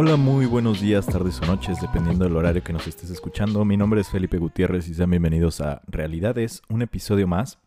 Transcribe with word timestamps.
Hola, 0.00 0.14
muy 0.14 0.46
buenos 0.46 0.80
días, 0.80 1.06
tardes 1.06 1.40
o 1.42 1.46
noches, 1.46 1.80
dependiendo 1.80 2.22
del 2.22 2.36
horario 2.36 2.62
que 2.62 2.72
nos 2.72 2.86
estés 2.86 3.10
escuchando. 3.10 3.64
Mi 3.64 3.76
nombre 3.76 4.00
es 4.00 4.08
Felipe 4.08 4.38
Gutiérrez 4.38 4.88
y 4.88 4.94
sean 4.94 5.10
bienvenidos 5.10 5.60
a 5.60 5.82
Realidades, 5.88 6.62
un 6.68 6.82
episodio 6.82 7.26
más 7.26 7.58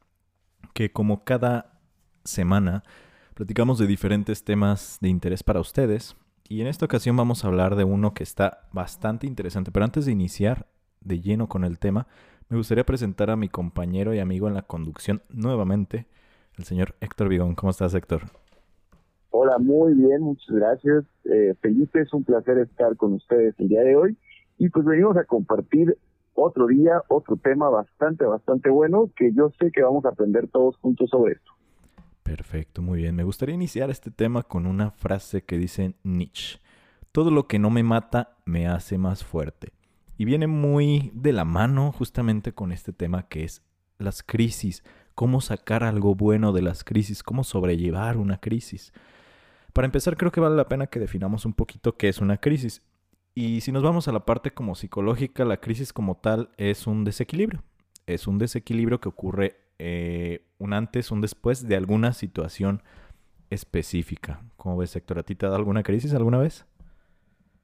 que 0.73 0.93
como 0.93 1.25
cada 1.25 1.81
semana 2.23 2.85
platicamos 3.33 3.79
de 3.79 3.85
diferentes 3.85 4.45
temas 4.45 4.97
de 5.01 5.09
interés 5.09 5.43
para 5.43 5.59
ustedes. 5.59 6.15
Y 6.47 6.61
en 6.61 6.67
esta 6.67 6.85
ocasión 6.85 7.17
vamos 7.17 7.43
a 7.43 7.49
hablar 7.49 7.75
de 7.75 7.83
uno 7.83 8.13
que 8.13 8.23
está 8.23 8.69
bastante 8.71 9.27
interesante. 9.27 9.69
Pero 9.73 9.83
antes 9.83 10.05
de 10.05 10.13
iniciar 10.13 10.67
de 11.01 11.19
lleno 11.19 11.49
con 11.49 11.65
el 11.65 11.79
tema, 11.79 12.07
me 12.47 12.55
gustaría 12.55 12.85
presentar 12.85 13.29
a 13.29 13.35
mi 13.35 13.49
compañero 13.49 14.13
y 14.13 14.19
amigo 14.19 14.47
en 14.47 14.53
la 14.53 14.61
conducción 14.61 15.21
nuevamente, 15.27 16.07
el 16.57 16.63
señor 16.63 16.95
Héctor 17.01 17.27
Vigón. 17.27 17.55
¿Cómo 17.55 17.71
estás, 17.71 17.93
Héctor? 17.93 18.40
Hola, 19.33 19.57
muy 19.59 19.93
bien, 19.93 20.21
muchas 20.21 20.53
gracias. 20.53 21.05
Eh, 21.23 21.55
Felipe, 21.61 22.01
es 22.01 22.13
un 22.13 22.25
placer 22.25 22.57
estar 22.57 22.97
con 22.97 23.13
ustedes 23.13 23.55
el 23.59 23.69
día 23.69 23.81
de 23.81 23.95
hoy. 23.95 24.17
Y 24.57 24.69
pues 24.69 24.85
venimos 24.85 25.15
a 25.15 25.23
compartir 25.23 25.97
otro 26.33 26.67
día, 26.67 27.01
otro 27.07 27.37
tema 27.37 27.69
bastante, 27.69 28.25
bastante 28.25 28.69
bueno 28.69 29.09
que 29.15 29.31
yo 29.33 29.49
sé 29.57 29.71
que 29.71 29.83
vamos 29.83 30.03
a 30.05 30.09
aprender 30.09 30.49
todos 30.49 30.75
juntos 30.77 31.09
sobre 31.09 31.33
esto. 31.33 31.51
Perfecto, 32.23 32.81
muy 32.81 32.99
bien. 32.99 33.15
Me 33.15 33.23
gustaría 33.23 33.55
iniciar 33.55 33.89
este 33.89 34.11
tema 34.11 34.43
con 34.43 34.65
una 34.65 34.91
frase 34.91 35.43
que 35.43 35.57
dice 35.57 35.95
Nietzsche. 36.03 36.59
Todo 37.13 37.31
lo 37.31 37.47
que 37.47 37.57
no 37.57 37.69
me 37.69 37.83
mata 37.83 38.35
me 38.45 38.67
hace 38.67 38.97
más 38.97 39.23
fuerte. 39.23 39.69
Y 40.17 40.25
viene 40.25 40.47
muy 40.47 41.11
de 41.13 41.31
la 41.31 41.45
mano 41.45 41.91
justamente 41.93 42.51
con 42.51 42.71
este 42.71 42.93
tema 42.93 43.27
que 43.27 43.43
es 43.45 43.63
las 43.97 44.23
crisis, 44.23 44.83
cómo 45.15 45.39
sacar 45.41 45.83
algo 45.83 46.15
bueno 46.15 46.51
de 46.51 46.61
las 46.61 46.83
crisis, 46.83 47.23
cómo 47.23 47.43
sobrellevar 47.43 48.17
una 48.17 48.37
crisis. 48.37 48.93
Para 49.73 49.85
empezar, 49.85 50.17
creo 50.17 50.31
que 50.31 50.41
vale 50.41 50.55
la 50.55 50.67
pena 50.67 50.87
que 50.87 50.99
definamos 50.99 51.45
un 51.45 51.53
poquito 51.53 51.95
qué 51.97 52.09
es 52.09 52.19
una 52.19 52.37
crisis. 52.37 52.81
Y 53.33 53.61
si 53.61 53.71
nos 53.71 53.83
vamos 53.83 54.07
a 54.07 54.11
la 54.11 54.25
parte 54.25 54.51
como 54.51 54.75
psicológica, 54.75 55.45
la 55.45 55.57
crisis 55.57 55.93
como 55.93 56.17
tal 56.17 56.49
es 56.57 56.87
un 56.87 57.05
desequilibrio. 57.05 57.63
Es 58.05 58.27
un 58.27 58.37
desequilibrio 58.37 58.99
que 58.99 59.07
ocurre 59.07 59.55
eh, 59.79 60.45
un 60.57 60.73
antes, 60.73 61.11
un 61.11 61.21
después 61.21 61.67
de 61.67 61.77
alguna 61.77 62.11
situación 62.11 62.81
específica. 63.49 64.41
¿Cómo 64.57 64.77
ves, 64.77 64.95
Héctor? 64.95 65.19
¿A 65.19 65.23
ti 65.23 65.35
te 65.35 65.45
ha 65.45 65.49
dado 65.49 65.59
alguna 65.59 65.83
crisis 65.83 66.13
alguna 66.13 66.39
vez? 66.39 66.65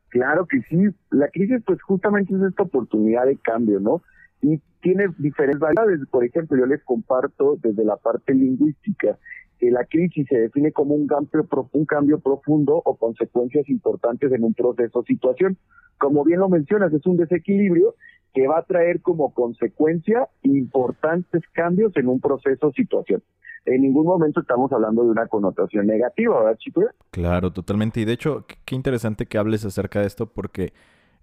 Claro 0.09 0.45
que 0.45 0.61
sí. 0.69 0.77
La 1.11 1.27
crisis, 1.29 1.61
pues 1.65 1.81
justamente 1.81 2.33
es 2.33 2.41
esta 2.41 2.63
oportunidad 2.63 3.25
de 3.25 3.37
cambio, 3.37 3.81
¿no? 3.81 4.01
Y 4.41 4.61
tiene 4.81 5.07
diferentes 5.17 5.59
variedades. 5.59 5.99
Por 6.09 6.23
ejemplo, 6.23 6.57
yo 6.57 6.65
les 6.65 6.81
comparto 6.83 7.57
desde 7.61 7.83
la 7.83 7.97
parte 7.97 8.33
lingüística 8.33 9.17
que 9.59 9.71
la 9.71 9.85
crisis 9.85 10.27
se 10.29 10.37
define 10.37 10.71
como 10.71 10.95
un 10.95 11.07
cambio, 11.07 11.47
un 11.71 11.85
cambio 11.85 12.19
profundo 12.19 12.81
o 12.83 12.95
consecuencias 12.95 13.67
importantes 13.69 14.31
en 14.31 14.43
un 14.43 14.53
proceso 14.53 14.99
o 14.99 15.03
situación. 15.03 15.57
Como 15.97 16.23
bien 16.23 16.39
lo 16.39 16.49
mencionas, 16.49 16.93
es 16.93 17.05
un 17.05 17.17
desequilibrio 17.17 17.95
que 18.33 18.47
va 18.47 18.59
a 18.59 18.63
traer 18.63 19.01
como 19.01 19.33
consecuencia 19.33 20.29
importantes 20.43 21.41
cambios 21.53 21.91
en 21.95 22.07
un 22.07 22.19
proceso 22.19 22.67
o 22.67 22.71
situación. 22.71 23.23
En 23.65 23.81
ningún 23.81 24.05
momento 24.05 24.39
estamos 24.39 24.71
hablando 24.71 25.03
de 25.03 25.09
una 25.09 25.27
connotación 25.27 25.87
negativa, 25.87 26.39
¿verdad, 26.39 26.57
chicos? 26.57 26.85
Claro, 27.11 27.51
totalmente. 27.51 27.99
Y 27.99 28.05
de 28.05 28.13
hecho, 28.13 28.45
qué 28.63 28.75
interesante 28.75 29.25
que 29.25 29.37
hables 29.37 29.65
acerca 29.65 29.99
de 29.99 30.07
esto 30.07 30.27
porque 30.27 30.71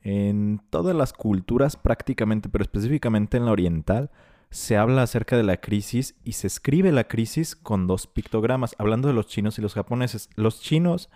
en 0.02 0.60
todas 0.68 0.94
las 0.94 1.12
culturas 1.12 1.76
prácticamente, 1.76 2.50
pero 2.50 2.62
específicamente 2.62 3.38
en 3.38 3.46
la 3.46 3.52
oriental, 3.52 4.10
se 4.50 4.76
habla 4.76 5.02
acerca 5.02 5.36
de 5.36 5.42
la 5.42 5.56
crisis 5.58 6.14
y 6.24 6.32
se 6.32 6.46
escribe 6.46 6.92
la 6.92 7.04
crisis 7.04 7.56
con 7.56 7.86
dos 7.86 8.06
pictogramas, 8.06 8.74
hablando 8.78 9.08
de 9.08 9.14
los 9.14 9.26
chinos 9.26 9.58
y 9.58 9.62
los 9.62 9.74
japoneses. 9.74 10.30
Los 10.36 10.60
chinos 10.60 11.10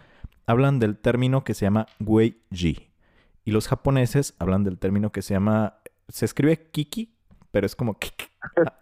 hablan 0.47 0.79
del 0.79 0.97
término 0.97 1.45
que 1.45 1.55
se 1.55 1.67
llama 1.67 1.87
Wei-ji 2.01 2.89
y 3.45 3.51
los 3.51 3.69
japoneses 3.69 4.35
hablan 4.39 4.65
del 4.65 4.79
término 4.79 5.13
que 5.13 5.23
se 5.23 5.35
llama, 5.35 5.79
se 6.09 6.25
escribe 6.25 6.71
Kiki, 6.71 7.15
pero 7.51 7.67
es 7.67 7.75
como 7.75 7.97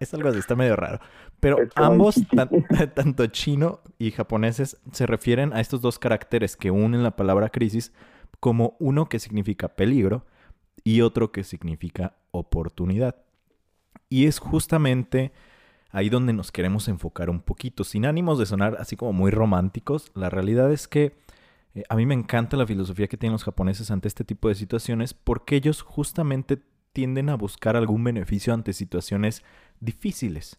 es 0.00 0.14
algo 0.14 0.28
así, 0.28 0.38
está 0.38 0.56
medio 0.56 0.76
raro. 0.76 1.00
Pero 1.40 1.58
ambos, 1.74 2.16
tanto 2.94 3.26
chino 3.26 3.80
y 3.98 4.10
japoneses, 4.10 4.78
se 4.92 5.06
refieren 5.06 5.52
a 5.52 5.60
estos 5.60 5.80
dos 5.80 5.98
caracteres 5.98 6.56
que 6.56 6.70
unen 6.70 7.02
la 7.02 7.16
palabra 7.16 7.50
crisis 7.50 7.92
como 8.40 8.76
uno 8.78 9.08
que 9.08 9.18
significa 9.18 9.68
peligro 9.68 10.24
y 10.84 11.00
otro 11.00 11.32
que 11.32 11.44
significa 11.44 12.16
oportunidad. 12.30 13.16
Y 14.08 14.26
es 14.26 14.38
justamente 14.38 15.32
ahí 15.90 16.08
donde 16.08 16.32
nos 16.32 16.52
queremos 16.52 16.88
enfocar 16.88 17.30
un 17.30 17.40
poquito, 17.40 17.84
sin 17.84 18.06
ánimos 18.06 18.38
de 18.38 18.46
sonar 18.46 18.76
así 18.78 18.96
como 18.96 19.12
muy 19.12 19.30
románticos. 19.30 20.10
La 20.14 20.30
realidad 20.30 20.72
es 20.72 20.88
que 20.88 21.16
eh, 21.74 21.84
a 21.88 21.96
mí 21.96 22.06
me 22.06 22.14
encanta 22.14 22.56
la 22.56 22.66
filosofía 22.66 23.08
que 23.08 23.16
tienen 23.16 23.32
los 23.32 23.44
japoneses 23.44 23.90
ante 23.90 24.08
este 24.08 24.24
tipo 24.24 24.48
de 24.48 24.54
situaciones 24.54 25.14
porque 25.14 25.56
ellos 25.56 25.82
justamente 25.82 26.58
tienden 26.92 27.28
a 27.28 27.36
buscar 27.36 27.76
algún 27.76 28.02
beneficio 28.04 28.54
ante 28.54 28.72
situaciones 28.72 29.44
difíciles. 29.80 30.58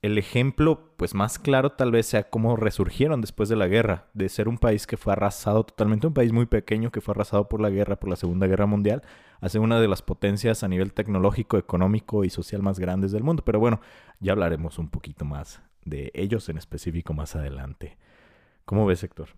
El 0.00 0.16
ejemplo, 0.16 0.94
pues 0.96 1.14
más 1.14 1.38
claro 1.38 1.72
tal 1.72 1.90
vez 1.90 2.06
sea 2.06 2.30
cómo 2.30 2.56
resurgieron 2.56 3.20
después 3.20 3.48
de 3.48 3.56
la 3.56 3.66
guerra, 3.66 4.08
de 4.14 4.28
ser 4.28 4.48
un 4.48 4.58
país 4.58 4.86
que 4.86 4.96
fue 4.96 5.12
arrasado 5.12 5.64
totalmente, 5.64 6.06
un 6.06 6.14
país 6.14 6.32
muy 6.32 6.46
pequeño 6.46 6.92
que 6.92 7.00
fue 7.00 7.12
arrasado 7.12 7.48
por 7.48 7.60
la 7.60 7.70
guerra, 7.70 7.96
por 7.96 8.10
la 8.10 8.16
Segunda 8.16 8.46
Guerra 8.46 8.66
Mundial, 8.66 9.02
ser 9.46 9.60
una 9.60 9.80
de 9.80 9.88
las 9.88 10.02
potencias 10.02 10.64
a 10.64 10.68
nivel 10.68 10.92
tecnológico, 10.92 11.58
económico 11.58 12.24
y 12.24 12.30
social 12.30 12.62
más 12.62 12.78
grandes 12.78 13.12
del 13.12 13.22
mundo. 13.22 13.42
Pero 13.44 13.60
bueno, 13.60 13.80
ya 14.20 14.32
hablaremos 14.32 14.78
un 14.78 14.88
poquito 14.88 15.24
más 15.24 15.62
de 15.84 16.10
ellos 16.14 16.48
en 16.48 16.58
específico 16.58 17.14
más 17.14 17.36
adelante. 17.36 17.96
¿Cómo 18.64 18.86
ves, 18.86 19.04
Héctor? 19.04 19.28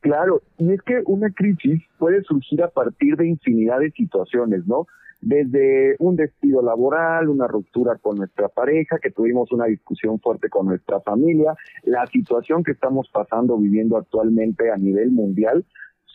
Claro, 0.00 0.42
y 0.58 0.72
es 0.72 0.82
que 0.82 1.02
una 1.06 1.30
crisis 1.30 1.82
puede 1.98 2.22
surgir 2.22 2.62
a 2.62 2.68
partir 2.68 3.16
de 3.16 3.26
infinidad 3.26 3.80
de 3.80 3.90
situaciones, 3.90 4.66
¿no? 4.66 4.86
desde 5.20 5.96
un 5.98 6.16
despido 6.16 6.62
laboral, 6.62 7.28
una 7.28 7.46
ruptura 7.46 7.96
con 7.96 8.16
nuestra 8.16 8.48
pareja, 8.48 8.98
que 8.98 9.10
tuvimos 9.10 9.50
una 9.52 9.66
discusión 9.66 10.20
fuerte 10.20 10.48
con 10.48 10.66
nuestra 10.66 11.00
familia, 11.00 11.54
la 11.84 12.06
situación 12.06 12.62
que 12.62 12.72
estamos 12.72 13.08
pasando, 13.12 13.56
viviendo 13.58 13.96
actualmente 13.96 14.70
a 14.70 14.76
nivel 14.76 15.10
mundial, 15.10 15.64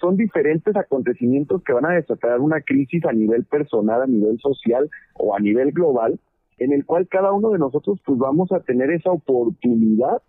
son 0.03 0.17
diferentes 0.17 0.75
acontecimientos 0.75 1.63
que 1.63 1.71
van 1.71 1.85
a 1.85 1.93
desatar 1.95 2.41
una 2.41 2.59
crisis 2.59 3.05
a 3.05 3.13
nivel 3.13 3.45
personal, 3.45 4.01
a 4.01 4.05
nivel 4.05 4.37
social 4.39 4.89
o 5.13 5.33
a 5.33 5.39
nivel 5.39 5.71
global, 5.71 6.19
en 6.57 6.73
el 6.73 6.85
cual 6.85 7.07
cada 7.07 7.31
uno 7.31 7.51
de 7.51 7.59
nosotros 7.59 8.01
pues 8.05 8.17
vamos 8.19 8.51
a 8.51 8.59
tener 8.59 8.91
esa 8.91 9.11
oportunidad 9.11 10.21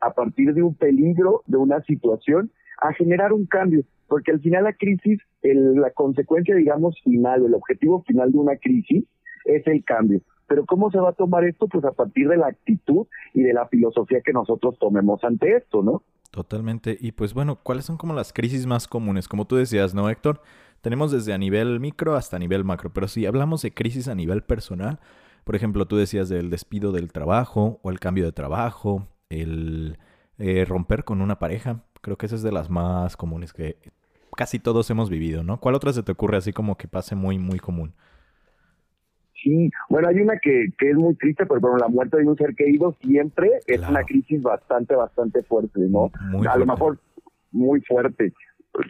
a 0.00 0.12
partir 0.12 0.54
de 0.54 0.62
un 0.62 0.76
peligro, 0.76 1.42
de 1.46 1.56
una 1.56 1.82
situación, 1.82 2.52
a 2.80 2.92
generar 2.92 3.32
un 3.32 3.46
cambio 3.46 3.82
porque 4.06 4.30
al 4.30 4.40
final 4.40 4.62
la 4.64 4.72
crisis, 4.74 5.20
la 5.42 5.90
consecuencia, 5.90 6.54
digamos, 6.54 7.00
final, 7.02 7.44
el 7.44 7.54
objetivo 7.54 8.02
final 8.02 8.30
de 8.30 8.38
una 8.38 8.56
crisis 8.56 9.04
es 9.44 9.66
el 9.66 9.82
cambio. 9.84 10.20
Pero 10.46 10.64
¿cómo 10.66 10.90
se 10.90 10.98
va 10.98 11.10
a 11.10 11.14
tomar 11.14 11.44
esto? 11.44 11.68
Pues 11.68 11.84
a 11.84 11.92
partir 11.92 12.28
de 12.28 12.36
la 12.36 12.48
actitud 12.48 13.06
y 13.32 13.42
de 13.42 13.52
la 13.52 13.66
filosofía 13.68 14.20
que 14.20 14.32
nosotros 14.32 14.78
tomemos 14.78 15.22
ante 15.24 15.56
esto, 15.56 15.82
¿no? 15.82 16.02
Totalmente. 16.30 16.96
Y 17.00 17.12
pues 17.12 17.32
bueno, 17.32 17.56
¿cuáles 17.62 17.84
son 17.84 17.96
como 17.96 18.14
las 18.14 18.32
crisis 18.32 18.66
más 18.66 18.88
comunes? 18.88 19.28
Como 19.28 19.46
tú 19.46 19.56
decías, 19.56 19.94
¿no, 19.94 20.10
Héctor? 20.10 20.40
Tenemos 20.80 21.12
desde 21.12 21.32
a 21.32 21.38
nivel 21.38 21.80
micro 21.80 22.14
hasta 22.14 22.36
a 22.36 22.40
nivel 22.40 22.64
macro, 22.64 22.92
pero 22.92 23.08
si 23.08 23.24
hablamos 23.24 23.62
de 23.62 23.72
crisis 23.72 24.08
a 24.08 24.14
nivel 24.14 24.42
personal, 24.42 25.00
por 25.44 25.56
ejemplo, 25.56 25.86
tú 25.86 25.96
decías 25.96 26.28
del 26.28 26.50
despido 26.50 26.92
del 26.92 27.12
trabajo 27.12 27.78
o 27.82 27.90
el 27.90 28.00
cambio 28.00 28.24
de 28.24 28.32
trabajo, 28.32 29.06
el 29.30 29.98
eh, 30.38 30.64
romper 30.64 31.04
con 31.04 31.22
una 31.22 31.38
pareja, 31.38 31.84
Creo 32.04 32.18
que 32.18 32.26
esa 32.26 32.36
es 32.36 32.42
de 32.42 32.52
las 32.52 32.68
más 32.68 33.16
comunes 33.16 33.54
que 33.54 33.78
casi 34.36 34.58
todos 34.58 34.90
hemos 34.90 35.08
vivido, 35.08 35.42
¿no? 35.42 35.58
¿Cuál 35.58 35.74
otra 35.74 35.90
se 35.90 36.02
te 36.02 36.12
ocurre 36.12 36.36
así 36.36 36.52
como 36.52 36.76
que 36.76 36.86
pase 36.86 37.14
muy, 37.14 37.38
muy 37.38 37.58
común? 37.58 37.94
Sí, 39.44 39.70
bueno, 39.90 40.08
hay 40.08 40.20
una 40.20 40.38
que, 40.38 40.68
que 40.78 40.90
es 40.90 40.96
muy 40.96 41.14
triste, 41.16 41.44
pero 41.44 41.60
bueno, 41.60 41.76
la 41.76 41.88
muerte 41.88 42.16
de 42.16 42.26
un 42.26 42.36
ser 42.36 42.54
querido 42.54 42.96
siempre 43.02 43.50
es 43.66 43.86
una 43.86 44.02
crisis 44.02 44.42
bastante, 44.42 44.94
bastante 44.94 45.42
fuerte, 45.42 45.80
¿no? 45.80 46.10
Muy 46.30 46.46
A 46.46 46.56
lo 46.56 46.64
mejor 46.64 46.98
muy 47.52 47.82
fuerte. 47.82 48.32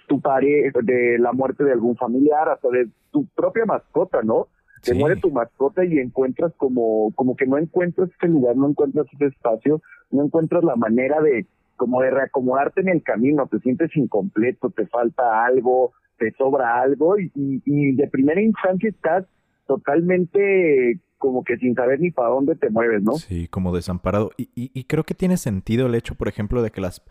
Tu 0.07 0.21
pareja, 0.21 0.79
de 0.81 1.19
la 1.19 1.33
muerte 1.33 1.65
de 1.65 1.73
algún 1.73 1.97
familiar, 1.97 2.49
hasta 2.49 2.69
de 2.69 2.89
tu 3.11 3.27
propia 3.35 3.65
mascota, 3.67 4.23
¿no? 4.23 4.47
Te 4.83 4.95
muere 4.95 5.17
tu 5.17 5.31
mascota 5.31 5.85
y 5.85 5.99
encuentras 5.99 6.53
como, 6.57 7.11
como 7.17 7.35
que 7.35 7.47
no 7.47 7.59
encuentras 7.59 8.11
este 8.11 8.29
lugar, 8.29 8.55
no 8.55 8.69
encuentras 8.69 9.07
ese 9.13 9.27
espacio, 9.27 9.83
no 10.11 10.25
encuentras 10.25 10.63
la 10.63 10.77
manera 10.77 11.21
de, 11.21 11.47
como 11.77 12.01
de 12.01 12.11
reacomodarte 12.11 12.83
en 12.83 12.91
el 12.91 13.03
camino, 13.03 13.49
te 13.51 13.59
sientes 13.59 13.97
incompleto, 13.97 14.71
te 14.71 14.87
falta 14.87 15.45
algo, 15.45 15.93
te 16.19 16.33
sobra 16.33 16.81
algo 16.81 17.19
y, 17.19 17.33
y, 17.35 17.97
de 17.97 18.09
primera 18.09 18.41
instancia 18.41 18.89
estás 18.89 19.25
totalmente 19.67 21.01
como 21.19 21.43
que 21.43 21.57
sin 21.57 21.75
saber 21.75 22.01
ni 22.01 22.11
para 22.11 22.29
dónde 22.29 22.55
te 22.55 22.69
mueves, 22.71 23.03
¿no? 23.03 23.15
Sí, 23.15 23.49
como 23.49 23.75
desamparado. 23.75 24.31
Y, 24.37 24.51
y, 24.55 24.85
creo 24.85 25.05
que 25.05 25.15
tiene 25.15 25.39
sentido 25.39 25.87
el 25.87 25.95
hecho, 25.95 26.15
por 26.17 26.29
ejemplo, 26.29 26.63
de 26.63 26.71
que 26.71 26.83
las, 26.83 27.03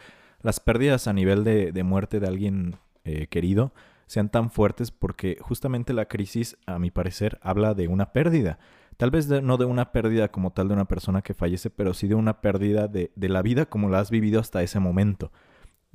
las 0.41 0.59
pérdidas 0.59 1.07
a 1.07 1.13
nivel 1.13 1.43
de, 1.43 1.71
de 1.71 1.83
muerte 1.83 2.19
de 2.19 2.27
alguien 2.27 2.75
eh, 3.05 3.27
querido 3.27 3.73
sean 4.05 4.29
tan 4.29 4.51
fuertes 4.51 4.91
porque 4.91 5.37
justamente 5.41 5.93
la 5.93 6.05
crisis, 6.05 6.57
a 6.67 6.77
mi 6.77 6.91
parecer, 6.91 7.39
habla 7.41 7.73
de 7.73 7.87
una 7.87 8.13
pérdida. 8.13 8.59
Tal 8.97 9.09
vez 9.09 9.27
no 9.27 9.57
de 9.57 9.65
una 9.65 9.91
pérdida 9.91 10.27
como 10.27 10.51
tal 10.51 10.67
de 10.67 10.75
una 10.75 10.85
persona 10.85 11.23
que 11.23 11.33
fallece, 11.33 11.71
pero 11.71 11.95
sí 11.95 12.07
de 12.07 12.13
una 12.13 12.41
pérdida 12.41 12.87
de, 12.87 13.11
de 13.15 13.29
la 13.29 13.41
vida 13.41 13.65
como 13.65 13.89
la 13.89 13.99
has 13.99 14.11
vivido 14.11 14.39
hasta 14.39 14.61
ese 14.61 14.79
momento. 14.79 15.31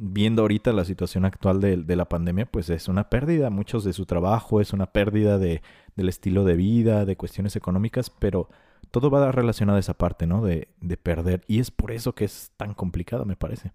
Viendo 0.00 0.42
ahorita 0.42 0.72
la 0.72 0.84
situación 0.84 1.24
actual 1.24 1.60
de, 1.60 1.76
de, 1.76 1.96
la 1.96 2.08
pandemia, 2.08 2.46
pues 2.46 2.70
es 2.70 2.88
una 2.88 3.10
pérdida, 3.10 3.50
muchos 3.50 3.82
de 3.82 3.92
su 3.92 4.06
trabajo, 4.06 4.60
es 4.60 4.72
una 4.72 4.86
pérdida 4.86 5.38
de, 5.38 5.60
del 5.96 6.08
estilo 6.08 6.44
de 6.44 6.54
vida, 6.54 7.04
de 7.04 7.16
cuestiones 7.16 7.56
económicas, 7.56 8.08
pero 8.08 8.48
todo 8.92 9.10
va 9.10 9.32
relacionado 9.32 9.76
a 9.76 9.80
esa 9.80 9.94
parte, 9.94 10.26
¿no? 10.26 10.44
De, 10.44 10.68
de 10.80 10.96
perder. 10.96 11.42
Y 11.48 11.58
es 11.58 11.72
por 11.72 11.90
eso 11.90 12.14
que 12.14 12.24
es 12.24 12.52
tan 12.56 12.74
complicado, 12.74 13.24
me 13.24 13.34
parece. 13.34 13.72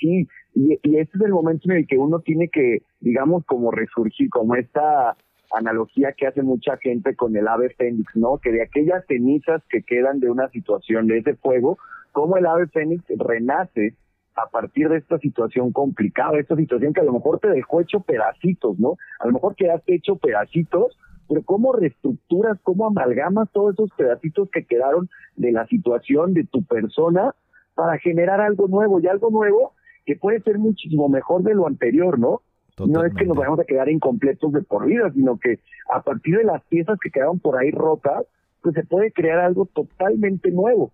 Sí, 0.00 0.28
y, 0.54 0.78
y 0.82 0.98
este 0.98 1.16
es 1.16 1.24
el 1.24 1.30
momento 1.30 1.70
en 1.70 1.78
el 1.78 1.86
que 1.86 1.96
uno 1.96 2.18
tiene 2.20 2.48
que, 2.48 2.82
digamos, 3.00 3.44
como 3.46 3.70
resurgir, 3.70 4.28
como 4.30 4.56
esta 4.56 5.16
analogía 5.52 6.12
que 6.12 6.26
hace 6.26 6.42
mucha 6.42 6.76
gente 6.78 7.16
con 7.16 7.36
el 7.36 7.48
ave 7.48 7.70
fénix, 7.70 8.14
¿no? 8.16 8.38
Que 8.38 8.52
de 8.52 8.62
aquellas 8.62 9.04
cenizas 9.06 9.62
que 9.68 9.82
quedan 9.82 10.20
de 10.20 10.30
una 10.30 10.48
situación, 10.50 11.06
de 11.06 11.18
ese 11.18 11.34
fuego, 11.36 11.78
como 12.12 12.36
el 12.36 12.46
ave 12.46 12.66
fénix 12.68 13.04
renace 13.16 13.94
a 14.42 14.48
partir 14.50 14.88
de 14.88 14.98
esta 14.98 15.18
situación 15.18 15.72
complicada, 15.72 16.38
esta 16.38 16.56
situación 16.56 16.92
que 16.92 17.00
a 17.00 17.04
lo 17.04 17.12
mejor 17.12 17.40
te 17.40 17.48
dejó 17.48 17.80
hecho 17.80 18.00
pedacitos, 18.00 18.78
¿no? 18.78 18.96
A 19.20 19.26
lo 19.26 19.32
mejor 19.32 19.54
quedaste 19.54 19.94
hecho 19.94 20.16
pedacitos, 20.16 20.98
pero 21.28 21.42
cómo 21.42 21.72
reestructuras, 21.72 22.58
cómo 22.62 22.86
amalgamas 22.86 23.50
todos 23.52 23.74
esos 23.74 23.90
pedacitos 23.96 24.48
que 24.50 24.64
quedaron 24.64 25.08
de 25.36 25.52
la 25.52 25.66
situación 25.66 26.34
de 26.34 26.44
tu 26.44 26.64
persona 26.64 27.34
para 27.74 27.98
generar 27.98 28.40
algo 28.40 28.66
nuevo 28.66 29.00
y 29.00 29.06
algo 29.06 29.30
nuevo 29.30 29.72
que 30.04 30.16
puede 30.16 30.40
ser 30.40 30.58
muchísimo 30.58 31.08
mejor 31.08 31.42
de 31.42 31.54
lo 31.54 31.66
anterior, 31.66 32.18
¿no? 32.18 32.40
No 32.86 33.04
es 33.04 33.12
que 33.14 33.24
nos 33.24 33.36
vayamos 33.36 33.60
a 33.60 33.64
quedar 33.64 33.88
incompletos 33.88 34.52
de 34.52 34.62
por 34.62 34.86
vida, 34.86 35.10
sino 35.12 35.36
que 35.38 35.58
a 35.92 36.00
partir 36.02 36.38
de 36.38 36.44
las 36.44 36.62
piezas 36.64 36.98
que 37.00 37.10
quedaron 37.10 37.40
por 37.40 37.58
ahí 37.58 37.72
rotas, 37.72 38.24
pues 38.62 38.74
se 38.74 38.84
puede 38.84 39.12
crear 39.12 39.40
algo 39.40 39.66
totalmente 39.66 40.50
nuevo. 40.50 40.92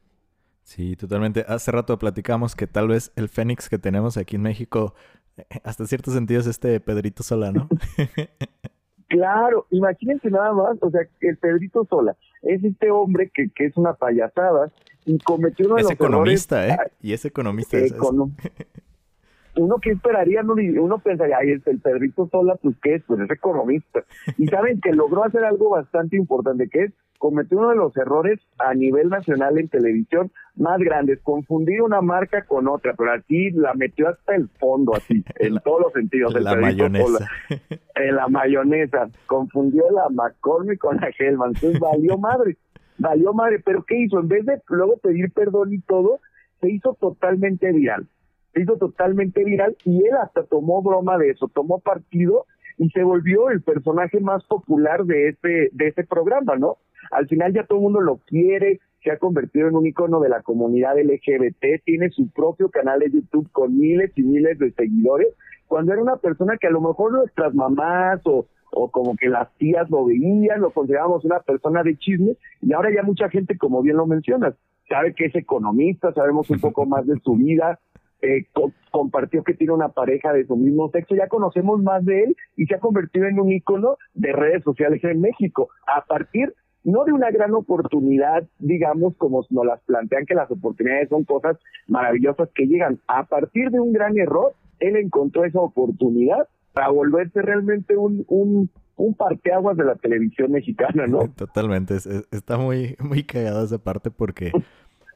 Sí, 0.64 0.96
totalmente. 0.96 1.44
Hace 1.46 1.70
rato 1.70 1.98
platicamos 1.98 2.56
que 2.56 2.66
tal 2.66 2.88
vez 2.88 3.12
el 3.16 3.28
Fénix 3.28 3.68
que 3.68 3.78
tenemos 3.78 4.16
aquí 4.16 4.36
en 4.36 4.42
México, 4.42 4.94
eh, 5.36 5.44
hasta 5.62 5.86
cierto 5.86 6.10
sentido 6.10 6.40
es 6.40 6.46
este 6.46 6.80
Pedrito 6.80 7.22
Sola, 7.22 7.52
¿no? 7.52 7.68
claro, 9.08 9.66
imagínense 9.70 10.30
nada 10.30 10.52
más, 10.54 10.78
o 10.80 10.90
sea, 10.90 11.02
el 11.20 11.36
Pedrito 11.36 11.86
Sola 11.88 12.16
es 12.42 12.64
este 12.64 12.90
hombre 12.90 13.30
que, 13.32 13.50
que 13.54 13.66
es 13.66 13.76
una 13.76 13.92
payasada 13.92 14.72
y 15.04 15.18
cometió 15.18 15.66
uno 15.66 15.76
de 15.76 15.82
es 15.82 15.84
los 15.84 15.92
economista, 15.92 16.66
¿eh? 16.66 16.76
Y 17.02 17.12
es 17.12 17.24
economista. 17.26 17.76
es 17.76 17.92
uno 19.56 19.78
que 19.78 19.90
esperaría, 19.90 20.42
no, 20.42 20.54
uno 20.54 20.98
pensaría, 20.98 21.36
ay, 21.38 21.60
el 21.64 21.80
Pedrito 21.80 22.26
Sola, 22.32 22.56
pues 22.56 22.74
qué 22.82 22.96
es, 22.96 23.02
pues 23.06 23.20
es 23.20 23.30
economista. 23.30 24.02
Y 24.38 24.46
saben 24.46 24.80
que 24.80 24.92
logró 24.92 25.24
hacer 25.24 25.44
algo 25.44 25.68
bastante 25.70 26.16
importante, 26.16 26.68
que 26.70 26.84
es 26.84 26.92
cometió 27.24 27.56
uno 27.56 27.70
de 27.70 27.76
los 27.76 27.96
errores 27.96 28.38
a 28.58 28.74
nivel 28.74 29.08
nacional 29.08 29.56
en 29.56 29.70
televisión 29.70 30.30
más 30.56 30.78
grandes, 30.78 31.20
confundir 31.22 31.80
una 31.80 32.02
marca 32.02 32.44
con 32.44 32.68
otra, 32.68 32.92
pero 32.92 33.12
así 33.12 33.50
la 33.52 33.72
metió 33.72 34.10
hasta 34.10 34.34
el 34.34 34.50
fondo, 34.60 34.94
así, 34.94 35.24
en 35.36 35.58
todos 35.60 35.80
los 35.84 35.92
sentidos. 35.94 36.34
La 36.38 36.54
mayonesa. 36.54 37.26
en 37.94 38.14
la 38.14 38.28
mayonesa. 38.28 39.08
Confundió 39.24 39.84
la 39.90 40.10
McCormick 40.10 40.78
con 40.78 40.98
la 40.98 41.08
Hellman. 41.18 41.52
Entonces 41.54 41.80
valió 41.80 42.18
madre, 42.18 42.58
valió 42.98 43.32
madre. 43.32 43.58
Pero 43.64 43.84
¿qué 43.84 44.00
hizo? 44.00 44.20
En 44.20 44.28
vez 44.28 44.44
de 44.44 44.60
luego 44.68 44.98
pedir 44.98 45.32
perdón 45.32 45.72
y 45.72 45.78
todo, 45.80 46.20
se 46.60 46.70
hizo 46.70 46.94
totalmente 47.00 47.72
viral 47.72 48.06
se 48.52 48.60
hizo 48.60 48.76
totalmente 48.76 49.42
viral 49.42 49.76
y 49.84 49.96
él 50.06 50.14
hasta 50.22 50.44
tomó 50.44 50.80
broma 50.80 51.18
de 51.18 51.30
eso, 51.30 51.48
tomó 51.52 51.80
partido 51.80 52.46
y 52.78 52.88
se 52.90 53.02
volvió 53.02 53.50
el 53.50 53.62
personaje 53.62 54.20
más 54.20 54.44
popular 54.44 55.04
de 55.06 55.30
este 55.30 55.70
de 55.72 55.88
ese 55.88 56.04
programa, 56.04 56.54
¿no? 56.54 56.76
Al 57.10 57.28
final 57.28 57.52
ya 57.52 57.64
todo 57.64 57.78
el 57.78 57.84
mundo 57.84 58.00
lo 58.00 58.18
quiere, 58.26 58.80
se 59.02 59.10
ha 59.10 59.18
convertido 59.18 59.68
en 59.68 59.76
un 59.76 59.86
icono 59.86 60.20
de 60.20 60.30
la 60.30 60.42
comunidad 60.42 60.98
LGBT, 60.98 61.84
tiene 61.84 62.10
su 62.10 62.30
propio 62.30 62.70
canal 62.70 63.00
de 63.00 63.10
YouTube 63.10 63.50
con 63.52 63.78
miles 63.78 64.10
y 64.16 64.22
miles 64.22 64.58
de 64.58 64.72
seguidores, 64.72 65.28
cuando 65.66 65.92
era 65.92 66.02
una 66.02 66.16
persona 66.16 66.56
que 66.58 66.68
a 66.68 66.70
lo 66.70 66.80
mejor 66.80 67.12
nuestras 67.12 67.54
mamás 67.54 68.20
o, 68.24 68.46
o 68.72 68.90
como 68.90 69.16
que 69.16 69.28
las 69.28 69.52
tías 69.56 69.88
lo 69.90 70.06
veían, 70.06 70.60
lo 70.60 70.70
considerábamos 70.70 71.24
una 71.24 71.40
persona 71.40 71.82
de 71.82 71.96
chisme, 71.96 72.36
y 72.62 72.72
ahora 72.72 72.90
ya 72.94 73.02
mucha 73.02 73.28
gente, 73.28 73.58
como 73.58 73.82
bien 73.82 73.96
lo 73.96 74.06
mencionas, 74.06 74.54
sabe 74.88 75.14
que 75.14 75.26
es 75.26 75.34
economista, 75.34 76.12
sabemos 76.12 76.48
un 76.50 76.60
poco 76.60 76.86
más 76.86 77.06
de 77.06 77.18
su 77.20 77.36
vida, 77.36 77.78
eh, 78.22 78.46
compartió 78.90 79.44
que 79.44 79.52
tiene 79.52 79.74
una 79.74 79.90
pareja 79.90 80.32
de 80.32 80.46
su 80.46 80.56
mismo 80.56 80.88
sexo, 80.90 81.14
ya 81.14 81.28
conocemos 81.28 81.82
más 81.82 82.04
de 82.06 82.24
él 82.24 82.36
y 82.56 82.64
se 82.64 82.74
ha 82.74 82.80
convertido 82.80 83.26
en 83.26 83.38
un 83.38 83.52
ícono 83.52 83.96
de 84.14 84.32
redes 84.32 84.62
sociales 84.64 85.04
en 85.04 85.20
México, 85.20 85.68
a 85.86 86.04
partir 86.06 86.54
no 86.84 87.04
de 87.04 87.12
una 87.12 87.30
gran 87.30 87.54
oportunidad, 87.54 88.44
digamos, 88.58 89.16
como 89.16 89.44
nos 89.50 89.66
las 89.66 89.80
plantean 89.82 90.26
que 90.26 90.34
las 90.34 90.50
oportunidades 90.50 91.08
son 91.08 91.24
cosas 91.24 91.56
maravillosas 91.88 92.48
que 92.54 92.66
llegan, 92.66 93.00
a 93.08 93.24
partir 93.24 93.70
de 93.70 93.80
un 93.80 93.92
gran 93.92 94.16
error, 94.18 94.52
él 94.80 94.96
encontró 94.96 95.44
esa 95.44 95.60
oportunidad 95.60 96.48
para 96.72 96.90
volverse 96.90 97.40
realmente 97.40 97.96
un, 97.96 98.24
un, 98.28 98.70
un 98.96 99.14
parteaguas 99.14 99.76
de 99.76 99.84
la 99.84 99.94
televisión 99.94 100.52
mexicana, 100.52 101.06
¿no? 101.06 101.28
Totalmente, 101.36 101.96
está 102.30 102.58
muy, 102.58 102.96
muy 103.00 103.26
esa 103.32 103.78
parte 103.78 104.10
porque 104.10 104.52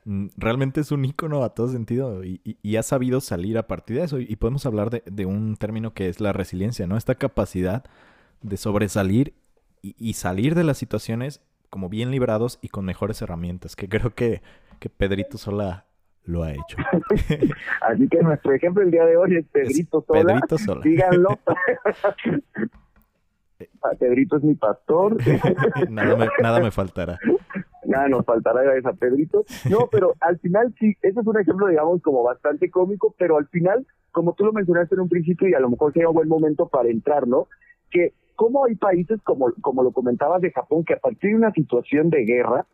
Mm, 0.08 0.28
realmente 0.38 0.80
es 0.80 0.90
un 0.90 1.04
ícono 1.04 1.44
a 1.44 1.50
todo 1.50 1.68
sentido 1.68 2.24
y, 2.24 2.76
ha 2.76 2.82
sabido 2.82 3.20
salir 3.20 3.58
a 3.58 3.66
partir 3.66 3.98
de 3.98 4.04
eso. 4.04 4.18
Y 4.18 4.36
podemos 4.36 4.64
hablar 4.64 4.88
de, 4.88 5.26
un 5.26 5.56
término 5.56 5.92
que 5.92 6.08
es 6.08 6.18
la 6.18 6.32
resiliencia, 6.32 6.86
¿no? 6.86 6.96
Esta 6.96 7.14
capacidad 7.16 7.84
de 8.40 8.56
sobresalir 8.56 9.34
y, 9.82 10.14
salir 10.14 10.54
de 10.54 10.64
las 10.64 10.78
situaciones 10.78 11.42
como 11.70 11.88
bien 11.88 12.10
librados 12.10 12.58
y 12.62 12.68
con 12.68 12.84
mejores 12.84 13.20
herramientas, 13.22 13.76
que 13.76 13.88
creo 13.88 14.14
que, 14.14 14.42
que 14.78 14.90
Pedrito 14.90 15.38
Sola 15.38 15.86
lo 16.24 16.42
ha 16.42 16.52
hecho. 16.52 16.76
Así 17.80 18.08
que 18.08 18.22
nuestro 18.22 18.52
ejemplo 18.52 18.82
el 18.82 18.90
día 18.90 19.06
de 19.06 19.16
hoy 19.16 19.36
es 19.36 19.46
Pedrito 19.46 20.04
Sola. 20.06 20.22
Pedrito 20.22 20.58
Sola. 20.58 20.80
Díganlo. 20.82 21.38
Pedrito 23.98 24.36
es 24.36 24.42
mi 24.44 24.54
pastor. 24.54 25.16
nada, 25.88 26.16
me, 26.16 26.28
nada 26.40 26.60
me 26.60 26.70
faltará 26.70 27.18
nada 27.88 28.08
nos 28.08 28.24
faltará 28.24 28.60
a 28.84 28.92
Pedrito. 28.92 29.44
No, 29.68 29.88
pero 29.90 30.14
al 30.20 30.38
final 30.38 30.74
sí, 30.78 30.96
ese 31.02 31.20
es 31.20 31.26
un 31.26 31.40
ejemplo, 31.40 31.66
digamos, 31.66 32.00
como 32.02 32.22
bastante 32.22 32.70
cómico, 32.70 33.14
pero 33.18 33.36
al 33.36 33.48
final, 33.48 33.86
como 34.12 34.34
tú 34.34 34.44
lo 34.44 34.52
mencionaste 34.52 34.94
en 34.94 35.00
un 35.02 35.08
principio, 35.08 35.48
y 35.48 35.54
a 35.54 35.60
lo 35.60 35.70
mejor 35.70 35.92
sería 35.92 36.08
un 36.08 36.14
buen 36.14 36.28
momento 36.28 36.68
para 36.68 36.88
entrar, 36.88 37.26
¿no? 37.26 37.48
Que 37.90 38.12
como 38.38 38.66
hay 38.66 38.76
países, 38.76 39.20
como, 39.24 39.52
como 39.60 39.82
lo 39.82 39.90
comentabas 39.90 40.40
de 40.40 40.52
Japón, 40.52 40.84
que 40.84 40.94
a 40.94 41.00
partir 41.00 41.30
de 41.30 41.36
una 41.38 41.50
situación 41.50 42.08
de 42.08 42.24
guerra, 42.24 42.66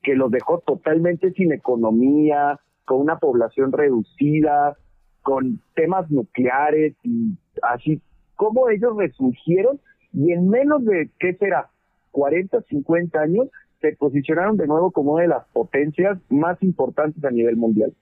que 0.00 0.14
los 0.14 0.30
dejó 0.30 0.60
totalmente 0.60 1.32
sin 1.32 1.52
economía, 1.52 2.60
con 2.84 3.00
una 3.00 3.18
población 3.18 3.72
reducida, 3.72 4.76
con 5.22 5.60
temas 5.74 6.08
nucleares 6.08 6.94
y 7.02 7.36
así, 7.62 8.00
cómo 8.36 8.68
ellos 8.68 8.96
resurgieron 8.96 9.80
y 10.12 10.30
en 10.30 10.48
menos 10.48 10.84
de, 10.84 11.10
¿qué 11.18 11.34
será? 11.34 11.68
40, 12.12 12.62
50 12.62 13.20
años, 13.20 13.48
se 13.80 13.96
posicionaron 13.96 14.56
de 14.56 14.68
nuevo 14.68 14.92
como 14.92 15.14
una 15.14 15.22
de 15.22 15.30
las 15.30 15.48
potencias 15.48 16.16
más 16.30 16.62
importantes 16.62 17.24
a 17.24 17.30
nivel 17.32 17.56
mundial. 17.56 17.92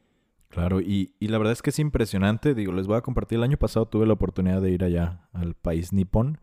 Claro, 0.50 0.82
y, 0.82 1.14
y, 1.18 1.28
la 1.28 1.38
verdad 1.38 1.54
es 1.54 1.62
que 1.62 1.70
es 1.70 1.78
impresionante. 1.78 2.54
Digo, 2.54 2.74
les 2.74 2.86
voy 2.86 2.98
a 2.98 3.00
compartir. 3.00 3.38
El 3.38 3.44
año 3.44 3.56
pasado 3.56 3.86
tuve 3.86 4.04
la 4.04 4.12
oportunidad 4.12 4.60
de 4.60 4.70
ir 4.70 4.84
allá 4.84 5.20
al 5.32 5.54
país 5.54 5.94
nipón. 5.94 6.38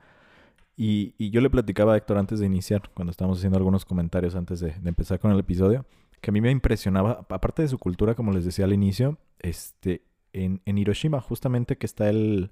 Y, 0.79 1.31
yo 1.31 1.41
le 1.41 1.49
platicaba 1.49 1.95
a 1.95 1.97
Héctor 1.97 2.19
antes 2.19 2.39
de 2.39 2.45
iniciar, 2.45 2.89
cuando 2.93 3.09
estábamos 3.09 3.39
haciendo 3.39 3.57
algunos 3.57 3.83
comentarios 3.83 4.35
antes 4.35 4.59
de, 4.59 4.75
empezar 4.85 5.19
con 5.19 5.31
el 5.31 5.39
episodio, 5.39 5.85
que 6.21 6.29
a 6.29 6.33
mí 6.33 6.39
me 6.39 6.51
impresionaba, 6.51 7.25
aparte 7.29 7.63
de 7.63 7.67
su 7.67 7.79
cultura, 7.79 8.13
como 8.13 8.31
les 8.31 8.45
decía 8.45 8.65
al 8.65 8.73
inicio, 8.73 9.17
este, 9.39 10.03
en, 10.33 10.61
en 10.65 10.77
Hiroshima, 10.77 11.19
justamente 11.19 11.77
que 11.77 11.87
está 11.87 12.09
el, 12.09 12.51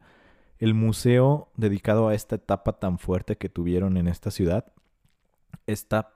el 0.58 0.74
museo 0.74 1.50
dedicado 1.56 2.08
a 2.08 2.16
esta 2.16 2.36
etapa 2.36 2.74
tan 2.74 2.98
fuerte 2.98 3.38
que 3.38 3.48
tuvieron 3.48 3.96
en 3.96 4.08
esta 4.08 4.32
ciudad. 4.32 4.66
Está 5.68 6.14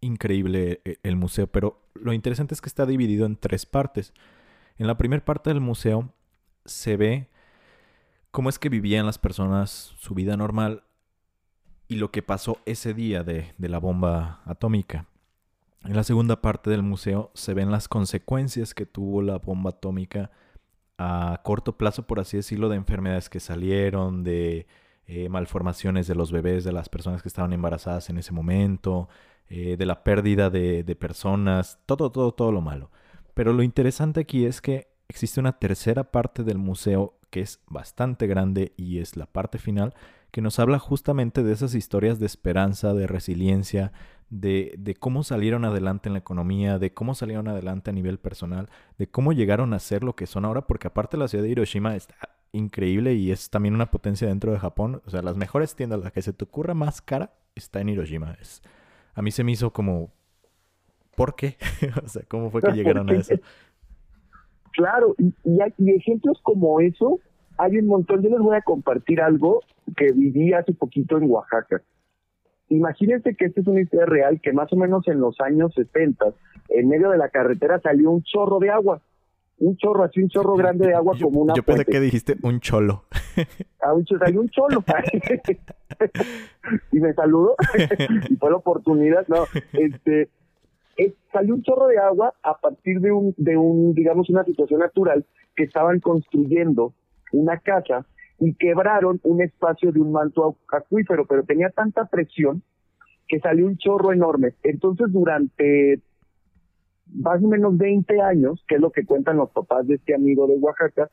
increíble 0.00 0.80
eh, 0.84 0.98
el 1.02 1.16
museo, 1.16 1.48
pero 1.48 1.80
lo 1.94 2.12
interesante 2.12 2.54
es 2.54 2.60
que 2.60 2.68
está 2.68 2.86
dividido 2.86 3.26
en 3.26 3.36
tres 3.36 3.66
partes. 3.66 4.12
En 4.78 4.86
la 4.86 4.96
primera 4.96 5.24
parte 5.24 5.50
del 5.50 5.60
museo 5.60 6.12
se 6.64 6.96
ve 6.96 7.28
cómo 8.30 8.48
es 8.48 8.60
que 8.60 8.68
vivían 8.68 9.06
las 9.06 9.18
personas 9.18 9.94
su 9.98 10.14
vida 10.14 10.36
normal 10.36 10.84
y 11.88 11.96
lo 11.96 12.10
que 12.10 12.22
pasó 12.22 12.58
ese 12.66 12.92
día 12.94 13.24
de, 13.24 13.54
la 13.58 13.78
bomba 13.78 14.42
atómica. 14.44 15.06
En 15.84 15.96
la 15.96 16.04
segunda 16.04 16.42
parte 16.42 16.70
del 16.70 16.82
museo 16.82 17.30
se 17.34 17.54
ven 17.54 17.70
las 17.70 17.88
consecuencias 17.88 18.74
que 18.74 18.84
tuvo 18.84 19.22
la 19.22 19.38
bomba 19.38 19.70
atómica 19.70 20.30
a 20.98 21.40
corto 21.44 21.78
plazo, 21.78 22.06
por 22.06 22.20
así 22.20 22.36
decirlo, 22.36 22.68
de 22.68 22.76
enfermedades 22.76 23.30
que 23.30 23.40
salieron, 23.40 24.22
de 24.22 24.66
eh, 25.06 25.28
malformaciones 25.30 26.06
de 26.06 26.14
los 26.14 26.30
bebés, 26.30 26.64
de 26.64 26.72
las 26.72 26.88
personas 26.88 27.22
que 27.22 27.28
estaban 27.28 27.52
embarazadas 27.52 28.10
en 28.10 28.18
ese 28.18 28.32
momento, 28.32 29.08
eh, 29.48 29.76
de 29.78 29.86
la 29.86 30.04
pérdida 30.04 30.50
de, 30.50 30.82
de 30.82 30.96
personas, 30.96 31.78
todo, 31.86 32.12
todo, 32.12 32.32
todo 32.32 32.52
lo 32.52 32.60
malo. 32.60 32.90
Pero 33.32 33.52
lo 33.52 33.62
interesante 33.62 34.20
aquí 34.20 34.44
es 34.44 34.60
que 34.60 34.88
existe 35.08 35.40
una 35.40 35.58
tercera 35.58 36.10
parte 36.10 36.42
del 36.44 36.58
museo 36.58 37.14
que 37.30 37.40
es 37.40 37.60
bastante 37.68 38.26
grande 38.26 38.72
y 38.76 38.98
es 38.98 39.16
la 39.16 39.26
parte 39.26 39.58
final, 39.58 39.94
que 40.30 40.42
nos 40.42 40.58
habla 40.58 40.78
justamente 40.78 41.42
de 41.42 41.52
esas 41.52 41.74
historias 41.74 42.18
de 42.18 42.26
esperanza, 42.26 42.94
de 42.94 43.06
resiliencia, 43.06 43.92
de, 44.30 44.74
de, 44.78 44.94
cómo 44.94 45.22
salieron 45.22 45.64
adelante 45.64 46.08
en 46.08 46.12
la 46.12 46.18
economía, 46.18 46.78
de 46.78 46.92
cómo 46.92 47.14
salieron 47.14 47.48
adelante 47.48 47.90
a 47.90 47.94
nivel 47.94 48.18
personal, 48.18 48.68
de 48.98 49.06
cómo 49.06 49.32
llegaron 49.32 49.72
a 49.72 49.78
ser 49.78 50.04
lo 50.04 50.14
que 50.14 50.26
son 50.26 50.44
ahora, 50.44 50.66
porque 50.66 50.88
aparte 50.88 51.16
la 51.16 51.28
ciudad 51.28 51.44
de 51.44 51.50
Hiroshima 51.50 51.96
está 51.96 52.14
increíble 52.52 53.14
y 53.14 53.30
es 53.30 53.48
también 53.48 53.74
una 53.74 53.90
potencia 53.90 54.28
dentro 54.28 54.52
de 54.52 54.58
Japón. 54.58 55.00
O 55.06 55.10
sea, 55.10 55.22
las 55.22 55.36
mejores 55.36 55.74
tiendas, 55.74 56.00
la 56.00 56.10
que 56.10 56.22
se 56.22 56.32
te 56.32 56.44
ocurra 56.44 56.74
más 56.74 57.00
cara, 57.00 57.32
está 57.54 57.80
en 57.80 57.88
Hiroshima. 57.88 58.36
Es, 58.40 58.62
a 59.14 59.22
mí 59.22 59.30
se 59.30 59.44
me 59.44 59.52
hizo 59.52 59.72
como, 59.72 60.12
¿por 61.16 61.34
qué? 61.34 61.56
o 62.04 62.08
sea, 62.08 62.22
¿cómo 62.28 62.50
fue 62.50 62.60
que 62.60 62.72
llegaron 62.74 63.08
a 63.08 63.14
eso? 63.14 63.34
Claro, 64.72 65.14
y, 65.18 65.32
y, 65.44 65.60
hay, 65.60 65.72
y 65.78 65.90
ejemplos 65.92 66.38
como 66.42 66.80
eso 66.80 67.18
hay 67.58 67.76
un 67.78 67.86
montón. 67.86 68.22
Yo 68.22 68.30
les 68.30 68.38
voy 68.38 68.56
a 68.56 68.62
compartir 68.62 69.20
algo 69.20 69.62
que 69.96 70.12
viví 70.12 70.52
hace 70.52 70.72
poquito 70.72 71.18
en 71.18 71.30
Oaxaca. 71.30 71.82
Imagínense 72.68 73.34
que 73.34 73.46
esta 73.46 73.60
es 73.60 73.66
una 73.66 73.80
historia 73.80 74.06
real 74.06 74.40
que 74.42 74.52
más 74.52 74.72
o 74.72 74.76
menos 74.76 75.06
en 75.08 75.20
los 75.20 75.40
años 75.40 75.72
70, 75.74 76.26
en 76.68 76.88
medio 76.88 77.10
de 77.10 77.18
la 77.18 77.30
carretera 77.30 77.80
salió 77.80 78.10
un 78.10 78.22
chorro 78.22 78.58
de 78.58 78.70
agua. 78.70 79.00
Un 79.60 79.76
chorro, 79.76 80.04
así 80.04 80.22
un 80.22 80.28
chorro 80.28 80.54
grande 80.54 80.86
de 80.86 80.94
agua 80.94 81.16
yo, 81.16 81.26
como 81.26 81.40
una 81.40 81.54
Yo 81.54 81.64
pensé 81.64 81.84
que 81.84 82.00
dijiste 82.00 82.36
un 82.42 82.60
cholo. 82.60 83.04
Ah, 83.80 83.94
un 83.94 84.04
cholo, 84.04 84.18
salió 84.18 84.40
un 84.40 84.48
cholo. 84.48 84.84
y 86.92 86.98
me 86.98 87.14
saludó. 87.14 87.54
y 88.28 88.34
fue 88.34 88.50
la 88.50 88.56
oportunidad. 88.56 89.24
No, 89.28 89.44
este, 89.72 90.28
es, 90.96 91.12
salió 91.32 91.54
un 91.54 91.62
chorro 91.62 91.86
de 91.86 91.98
agua 91.98 92.34
a 92.42 92.58
partir 92.58 93.00
de 93.00 93.12
un, 93.12 93.34
de 93.36 93.56
un, 93.56 93.94
digamos, 93.94 94.28
una 94.30 94.44
situación 94.44 94.80
natural 94.80 95.24
que 95.54 95.62
estaban 95.62 96.00
construyendo 96.00 96.92
una 97.32 97.58
casa 97.58 98.04
y 98.38 98.54
quebraron 98.54 99.20
un 99.24 99.42
espacio 99.42 99.92
de 99.92 100.00
un 100.00 100.12
manto 100.12 100.56
acuífero, 100.72 101.26
pero 101.26 101.44
tenía 101.44 101.70
tanta 101.70 102.06
presión 102.06 102.62
que 103.26 103.40
salió 103.40 103.66
un 103.66 103.76
chorro 103.76 104.12
enorme. 104.12 104.54
Entonces, 104.62 105.08
durante 105.10 106.00
más 107.14 107.42
o 107.42 107.48
menos 107.48 107.76
20 107.76 108.20
años, 108.20 108.64
que 108.68 108.76
es 108.76 108.80
lo 108.80 108.90
que 108.90 109.04
cuentan 109.04 109.36
los 109.36 109.50
papás 109.50 109.86
de 109.86 109.96
este 109.96 110.14
amigo 110.14 110.46
de 110.46 110.56
Oaxaca, 110.58 111.10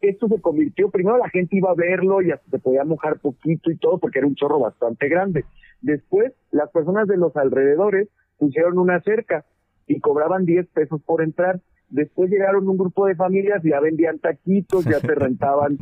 esto 0.00 0.28
se 0.28 0.40
convirtió, 0.40 0.90
primero 0.90 1.16
la 1.16 1.30
gente 1.30 1.56
iba 1.56 1.70
a 1.70 1.74
verlo 1.74 2.20
y 2.20 2.30
hasta 2.30 2.50
se 2.50 2.58
podía 2.58 2.84
mojar 2.84 3.18
poquito 3.18 3.70
y 3.70 3.76
todo 3.76 3.98
porque 3.98 4.18
era 4.18 4.28
un 4.28 4.34
chorro 4.34 4.60
bastante 4.60 5.08
grande. 5.08 5.44
Después, 5.80 6.32
las 6.50 6.70
personas 6.70 7.08
de 7.08 7.16
los 7.16 7.34
alrededores 7.36 8.08
pusieron 8.38 8.78
una 8.78 9.00
cerca 9.00 9.44
y 9.86 10.00
cobraban 10.00 10.44
10 10.44 10.68
pesos 10.68 11.00
por 11.02 11.22
entrar. 11.22 11.60
Después 11.88 12.30
llegaron 12.30 12.68
un 12.68 12.76
grupo 12.76 13.06
de 13.06 13.14
familias, 13.14 13.62
ya 13.62 13.80
vendían 13.80 14.18
taquitos, 14.18 14.84
ya 14.84 15.00
te 15.00 15.14
rentaban, 15.14 15.78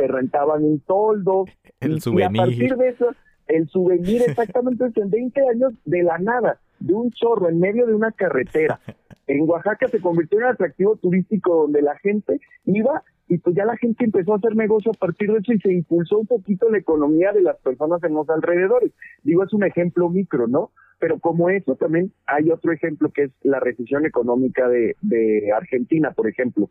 te 0.00 0.08
rentaban 0.08 0.64
un 0.64 0.80
toldo. 0.80 1.44
El 1.80 1.96
y, 1.96 2.00
souvenir. 2.00 2.36
y 2.36 2.38
a 2.38 2.42
partir 2.42 2.76
de 2.76 2.88
eso, 2.88 3.06
el 3.48 3.68
souvenir 3.68 4.22
exactamente 4.22 4.84
en 4.94 5.10
20 5.10 5.40
años 5.48 5.72
de 5.84 6.02
la 6.02 6.18
nada, 6.18 6.60
de 6.78 6.94
un 6.94 7.10
chorro 7.10 7.48
en 7.48 7.58
medio 7.58 7.86
de 7.86 7.94
una 7.94 8.12
carretera. 8.12 8.80
En 9.26 9.48
Oaxaca 9.48 9.86
se 9.86 10.00
convirtió 10.00 10.38
en 10.38 10.46
un 10.46 10.50
atractivo 10.50 10.96
turístico 10.96 11.54
donde 11.54 11.82
la 11.82 11.96
gente 11.98 12.40
iba 12.64 13.04
y 13.28 13.38
pues 13.38 13.54
ya 13.54 13.64
la 13.64 13.76
gente 13.76 14.04
empezó 14.04 14.32
a 14.32 14.38
hacer 14.38 14.56
negocio 14.56 14.90
a 14.90 14.98
partir 14.98 15.30
de 15.30 15.38
eso 15.38 15.52
y 15.52 15.60
se 15.60 15.72
impulsó 15.72 16.18
un 16.18 16.26
poquito 16.26 16.68
la 16.68 16.78
economía 16.78 17.30
de 17.30 17.42
las 17.42 17.56
personas 17.58 18.02
en 18.02 18.14
los 18.14 18.28
alrededores. 18.28 18.90
Digo, 19.22 19.44
es 19.44 19.52
un 19.52 19.62
ejemplo 19.62 20.08
micro, 20.08 20.48
¿no? 20.48 20.72
Pero 20.98 21.20
como 21.20 21.48
eso 21.48 21.76
también 21.76 22.12
hay 22.26 22.50
otro 22.50 22.72
ejemplo 22.72 23.12
que 23.12 23.24
es 23.24 23.30
la 23.42 23.60
recesión 23.60 24.04
económica 24.04 24.68
de, 24.68 24.96
de 25.00 25.52
Argentina, 25.52 26.10
por 26.10 26.26
ejemplo, 26.26 26.68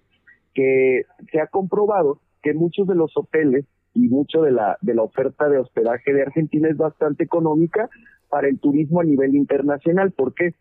que 0.53 1.03
se 1.31 1.39
ha 1.39 1.48
comprobado 1.48 2.19
que 2.41 2.53
muchos 2.53 2.88
de 2.88 2.96
los 2.96 3.12
hoteles 3.15 3.65
y 3.93 4.08
mucho 4.08 4.41
de 4.41 4.51
la, 4.51 4.77
de 4.81 4.93
la 4.93 5.03
oferta 5.03 5.50
de 5.50 5.58
hospedaje 5.58 6.13
de 6.13 6.22
Argentina 6.22 6.69
es 6.69 6.77
bastante 6.77 7.24
económica 7.24 7.89
para 8.29 8.48
el 8.48 8.60
turismo 8.60 9.01
a 9.01 9.03
nivel 9.03 9.36
internacional, 9.36 10.12
porque 10.12 10.53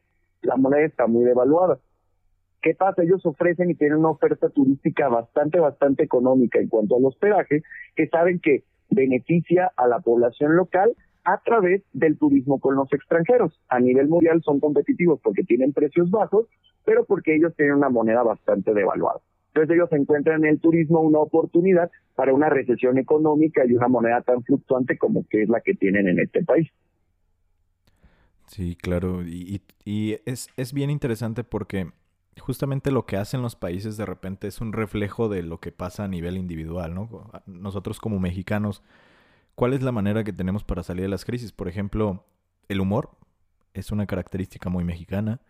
la 0.42 0.56
moneda 0.56 0.86
está 0.86 1.06
muy 1.06 1.24
devaluada. 1.24 1.78
¿Qué 2.62 2.74
pasa? 2.74 3.02
Ellos 3.02 3.24
ofrecen 3.24 3.70
y 3.70 3.74
tienen 3.74 3.98
una 3.98 4.10
oferta 4.10 4.48
turística 4.48 5.08
bastante, 5.08 5.60
bastante 5.60 6.02
económica 6.02 6.58
en 6.58 6.68
cuanto 6.68 6.96
al 6.96 7.04
hospedaje, 7.04 7.62
que 7.94 8.08
saben 8.08 8.40
que 8.40 8.64
beneficia 8.90 9.70
a 9.76 9.86
la 9.86 10.00
población 10.00 10.56
local 10.56 10.94
a 11.24 11.40
través 11.44 11.82
del 11.92 12.18
turismo 12.18 12.58
con 12.58 12.74
los 12.74 12.92
extranjeros. 12.92 13.60
A 13.68 13.78
nivel 13.80 14.08
mundial 14.08 14.42
son 14.42 14.60
competitivos 14.60 15.20
porque 15.22 15.44
tienen 15.44 15.72
precios 15.72 16.10
bajos, 16.10 16.46
pero 16.84 17.04
porque 17.04 17.36
ellos 17.36 17.54
tienen 17.54 17.76
una 17.76 17.90
moneda 17.90 18.22
bastante 18.22 18.72
devaluada. 18.72 19.20
Entonces 19.58 19.74
ellos 19.74 19.92
encuentran 19.92 20.44
en 20.44 20.50
el 20.50 20.60
turismo 20.60 21.00
una 21.00 21.18
oportunidad 21.18 21.90
para 22.14 22.32
una 22.32 22.48
recesión 22.48 22.96
económica 22.96 23.66
y 23.66 23.72
una 23.72 23.88
moneda 23.88 24.22
tan 24.22 24.44
fluctuante 24.44 24.96
como 24.96 25.26
que 25.28 25.42
es 25.42 25.48
la 25.48 25.60
que 25.60 25.74
tienen 25.74 26.06
en 26.06 26.20
este 26.20 26.44
país. 26.44 26.70
Sí, 28.46 28.76
claro. 28.76 29.22
Y, 29.24 29.60
es, 30.26 30.48
es 30.56 30.72
bien 30.72 30.90
interesante 30.90 31.42
porque 31.42 31.90
justamente 32.38 32.92
lo 32.92 33.04
que 33.04 33.16
hacen 33.16 33.42
los 33.42 33.56
países 33.56 33.96
de 33.96 34.06
repente 34.06 34.46
es 34.46 34.60
un 34.60 34.72
reflejo 34.72 35.28
de 35.28 35.42
lo 35.42 35.58
que 35.58 35.72
pasa 35.72 36.04
a 36.04 36.08
nivel 36.08 36.36
individual, 36.36 36.94
¿no? 36.94 37.28
Nosotros 37.46 37.98
como 37.98 38.20
mexicanos, 38.20 38.84
¿cuál 39.56 39.72
es 39.72 39.82
la 39.82 39.90
manera 39.90 40.22
que 40.22 40.32
tenemos 40.32 40.62
para 40.62 40.84
salir 40.84 41.02
de 41.02 41.08
las 41.08 41.24
crisis? 41.24 41.50
Por 41.50 41.66
ejemplo, 41.66 42.24
el 42.68 42.80
humor 42.80 43.10
es 43.74 43.90
una 43.90 44.06
característica 44.06 44.70
muy 44.70 44.84
mexicana, 44.84 45.40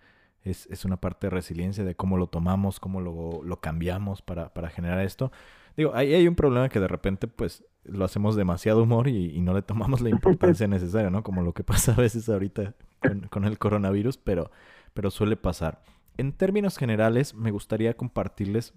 es, 0.50 0.67
es 0.67 0.85
una 0.85 0.99
parte 0.99 1.26
de 1.26 1.31
resiliencia 1.31 1.85
de 1.85 1.95
cómo 1.95 2.17
lo 2.17 2.26
tomamos, 2.26 2.81
cómo 2.81 3.00
lo, 3.00 3.43
lo 3.43 3.61
cambiamos 3.61 4.23
para, 4.23 4.52
para, 4.52 4.71
generar 4.71 5.00
esto. 5.00 5.33
Digo, 5.76 5.93
ahí 5.95 6.14
hay 6.14 6.26
un 6.26 6.35
problema 6.35 6.69
que 6.69 6.81
de 6.81 6.88
repente 6.88 7.28
pues 7.28 7.64
lo 7.85 8.05
hacemos 8.05 8.37
demasiado 8.37 8.83
humor 8.83 9.09
y, 9.09 9.37
y 9.37 9.40
no 9.40 9.55
le 9.55 9.62
tomamos 9.62 10.00
la 10.00 10.11
importancia 10.11 10.67
necesaria, 10.67 11.11
¿no? 11.11 11.23
Como 11.23 11.43
lo 11.43 11.52
que 11.55 11.64
pasa 11.64 11.93
a 11.93 11.97
veces 11.97 12.28
ahorita 12.28 12.75
con, 13.00 13.21
con 13.28 13.45
el 13.45 13.59
coronavirus, 13.59 14.19
pero, 14.19 14.50
pero 14.95 15.11
suele 15.11 15.37
pasar 15.37 15.83
en 16.19 16.33
términos 16.33 16.76
generales, 16.76 17.33
me 17.33 17.52
gustaría 17.52 17.97
compartirles 17.97 18.75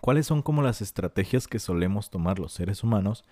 cuáles 0.00 0.26
son 0.26 0.42
como 0.42 0.62
las 0.62 0.80
estrategias 0.80 1.46
que 1.46 1.58
solemos 1.58 2.10
tomar 2.10 2.38
los 2.38 2.52
seres 2.52 2.82
humanos 2.82 3.24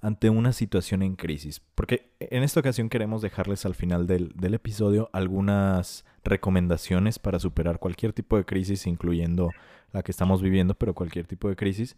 ante 0.00 0.30
una 0.30 0.52
situación 0.52 1.02
en 1.02 1.16
crisis. 1.16 1.60
Porque 1.74 2.12
en 2.20 2.42
esta 2.42 2.60
ocasión 2.60 2.88
queremos 2.88 3.22
dejarles 3.22 3.66
al 3.66 3.74
final 3.74 4.06
del, 4.06 4.32
del, 4.34 4.54
episodio 4.54 5.10
algunas 5.12 6.04
recomendaciones 6.24 7.18
para 7.18 7.38
superar 7.38 7.78
cualquier 7.78 8.12
tipo 8.12 8.36
de 8.36 8.44
crisis, 8.44 8.86
incluyendo 8.86 9.50
la 9.92 10.02
que 10.02 10.12
estamos 10.12 10.42
viviendo, 10.42 10.74
pero 10.74 10.94
cualquier 10.94 11.26
tipo 11.26 11.48
de 11.48 11.56
crisis. 11.56 11.96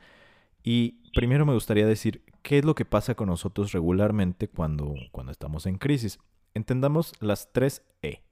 Y 0.62 1.10
primero 1.14 1.46
me 1.46 1.54
gustaría 1.54 1.86
decir 1.86 2.22
qué 2.42 2.58
es 2.58 2.64
lo 2.64 2.74
que 2.74 2.84
pasa 2.84 3.14
con 3.14 3.28
nosotros 3.28 3.72
regularmente 3.72 4.48
cuando, 4.48 4.94
cuando 5.12 5.32
estamos 5.32 5.66
en 5.66 5.78
crisis. 5.78 6.18
Entendamos 6.54 7.12
las 7.20 7.52
tres 7.52 7.82
E. 8.02 8.22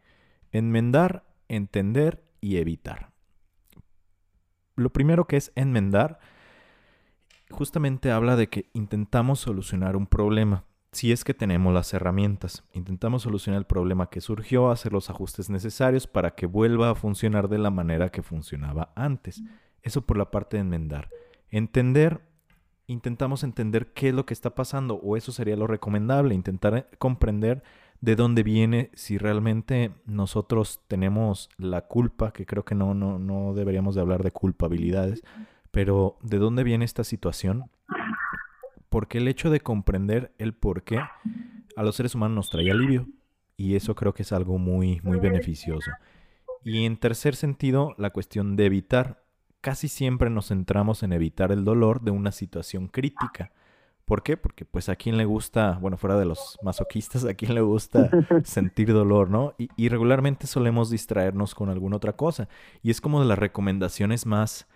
Enmendar, 0.52 1.24
entender 1.48 2.24
y 2.40 2.56
evitar. 2.56 3.12
Lo 4.74 4.92
primero 4.92 5.26
que 5.26 5.36
es 5.36 5.52
enmendar, 5.54 6.18
justamente 7.50 8.10
habla 8.10 8.36
de 8.36 8.48
que 8.48 8.70
intentamos 8.72 9.40
solucionar 9.40 9.96
un 9.96 10.06
problema. 10.06 10.64
Si 10.92 11.12
es 11.12 11.24
que 11.24 11.34
tenemos 11.34 11.74
las 11.74 11.92
herramientas, 11.92 12.64
intentamos 12.72 13.22
solucionar 13.22 13.58
el 13.58 13.66
problema 13.66 14.08
que 14.08 14.20
surgió, 14.20 14.70
hacer 14.70 14.92
los 14.92 15.10
ajustes 15.10 15.50
necesarios 15.50 16.06
para 16.06 16.34
que 16.34 16.46
vuelva 16.46 16.90
a 16.90 16.94
funcionar 16.94 17.48
de 17.48 17.58
la 17.58 17.70
manera 17.70 18.08
que 18.08 18.22
funcionaba 18.22 18.92
antes. 18.96 19.42
Eso 19.82 20.02
por 20.02 20.16
la 20.16 20.30
parte 20.30 20.56
de 20.56 20.62
enmendar. 20.62 21.10
Entender, 21.50 22.22
intentamos 22.86 23.44
entender 23.44 23.92
qué 23.92 24.08
es 24.08 24.14
lo 24.14 24.24
que 24.24 24.34
está 24.34 24.54
pasando, 24.54 24.94
o 24.94 25.16
eso 25.16 25.32
sería 25.32 25.56
lo 25.56 25.66
recomendable, 25.66 26.34
intentar 26.34 26.88
comprender 26.98 27.62
de 28.00 28.16
dónde 28.16 28.42
viene, 28.42 28.90
si 28.94 29.18
realmente 29.18 29.92
nosotros 30.06 30.80
tenemos 30.88 31.50
la 31.58 31.82
culpa, 31.82 32.32
que 32.32 32.46
creo 32.46 32.64
que 32.64 32.74
no, 32.74 32.94
no, 32.94 33.18
no 33.18 33.54
deberíamos 33.54 33.94
de 33.94 34.00
hablar 34.00 34.22
de 34.22 34.30
culpabilidades, 34.30 35.22
pero 35.76 36.16
de 36.22 36.38
dónde 36.38 36.64
viene 36.64 36.86
esta 36.86 37.04
situación, 37.04 37.70
porque 38.88 39.18
el 39.18 39.28
hecho 39.28 39.50
de 39.50 39.60
comprender 39.60 40.32
el 40.38 40.54
por 40.54 40.84
qué 40.84 40.98
a 41.76 41.82
los 41.82 41.96
seres 41.96 42.14
humanos 42.14 42.34
nos 42.34 42.48
trae 42.48 42.70
alivio, 42.70 43.06
y 43.58 43.74
eso 43.74 43.94
creo 43.94 44.14
que 44.14 44.22
es 44.22 44.32
algo 44.32 44.56
muy, 44.56 45.02
muy 45.02 45.18
beneficioso. 45.18 45.90
Y 46.64 46.86
en 46.86 46.96
tercer 46.96 47.36
sentido, 47.36 47.94
la 47.98 48.08
cuestión 48.08 48.56
de 48.56 48.64
evitar. 48.64 49.22
Casi 49.60 49.88
siempre 49.88 50.30
nos 50.30 50.48
centramos 50.48 51.02
en 51.02 51.12
evitar 51.12 51.52
el 51.52 51.62
dolor 51.66 52.00
de 52.00 52.10
una 52.10 52.32
situación 52.32 52.88
crítica. 52.88 53.52
¿Por 54.06 54.22
qué? 54.22 54.38
Porque 54.38 54.64
pues 54.64 54.88
a 54.88 54.96
quien 54.96 55.18
le 55.18 55.26
gusta, 55.26 55.76
bueno, 55.78 55.98
fuera 55.98 56.16
de 56.18 56.24
los 56.24 56.58
masoquistas, 56.62 57.26
a 57.26 57.34
quien 57.34 57.54
le 57.54 57.60
gusta 57.60 58.08
sentir 58.44 58.94
dolor, 58.94 59.28
¿no? 59.28 59.52
Y, 59.58 59.68
y, 59.76 59.90
regularmente 59.90 60.46
solemos 60.46 60.88
distraernos 60.88 61.54
con 61.54 61.68
alguna 61.68 61.96
otra 61.96 62.14
cosa. 62.14 62.48
Y 62.82 62.90
es 62.90 63.02
como 63.02 63.20
de 63.20 63.26
las 63.26 63.38
recomendaciones 63.38 64.24
más, 64.24 64.66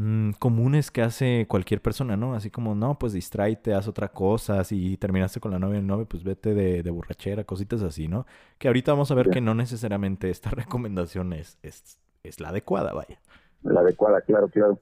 mm, 0.00 0.30
comunes 0.38 0.90
que 0.90 1.02
hace 1.02 1.46
cualquier 1.46 1.82
persona, 1.82 2.16
¿no? 2.16 2.34
Así 2.34 2.50
como, 2.50 2.74
no, 2.74 2.98
pues 2.98 3.12
distráete, 3.12 3.74
haz 3.74 3.86
otra 3.86 4.08
cosa, 4.08 4.64
si 4.64 4.96
terminaste 4.96 5.40
con 5.40 5.52
la 5.52 5.58
novia 5.58 5.78
el 5.78 5.86
novio, 5.86 6.06
pues 6.06 6.24
vete 6.24 6.54
de, 6.54 6.82
de, 6.82 6.90
borrachera, 6.90 7.44
cositas 7.44 7.82
así, 7.82 8.08
¿no? 8.08 8.26
Que 8.58 8.68
ahorita 8.68 8.92
vamos 8.92 9.10
a 9.10 9.14
ver 9.14 9.28
que 9.28 9.42
no 9.42 9.54
necesariamente 9.54 10.30
esta 10.30 10.50
recomendación 10.50 11.34
es, 11.34 11.58
es, 11.62 11.98
es 12.22 12.40
la 12.40 12.48
adecuada, 12.48 12.94
vaya. 12.94 13.20
La 13.62 13.80
adecuada, 13.80 14.22
claro, 14.22 14.48
claro. 14.48 14.80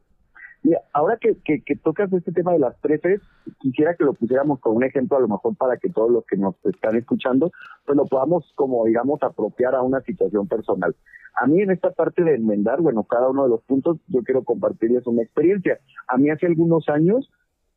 Mira, 0.62 0.80
ahora 0.92 1.16
que, 1.18 1.36
tocas 1.82 2.12
este 2.12 2.32
tema 2.32 2.52
de 2.52 2.58
las 2.58 2.78
trefes, 2.80 3.20
quisiera 3.60 3.94
que 3.94 4.04
lo 4.04 4.12
pusiéramos 4.14 4.58
con 4.60 4.76
un 4.76 4.84
ejemplo 4.84 5.16
a 5.16 5.20
lo 5.20 5.28
mejor 5.28 5.56
para 5.56 5.76
que 5.76 5.88
todos 5.88 6.10
los 6.10 6.26
que 6.26 6.36
nos 6.36 6.54
están 6.64 6.96
escuchando, 6.96 7.52
pues 7.86 7.96
lo 7.96 8.04
podamos 8.06 8.50
como 8.54 8.84
digamos 8.84 9.22
apropiar 9.22 9.74
a 9.74 9.82
una 9.82 10.00
situación 10.00 10.48
personal. 10.48 10.94
A 11.40 11.46
mí 11.46 11.62
en 11.62 11.70
esta 11.70 11.92
parte 11.92 12.24
de 12.24 12.34
enmendar, 12.34 12.80
bueno, 12.80 13.04
cada 13.04 13.28
uno 13.28 13.44
de 13.44 13.50
los 13.50 13.62
puntos, 13.62 13.98
yo 14.08 14.22
quiero 14.24 14.42
compartirles 14.42 15.06
una 15.06 15.22
experiencia. 15.22 15.78
A 16.08 16.16
mí 16.16 16.30
hace 16.30 16.46
algunos 16.46 16.88
años, 16.88 17.30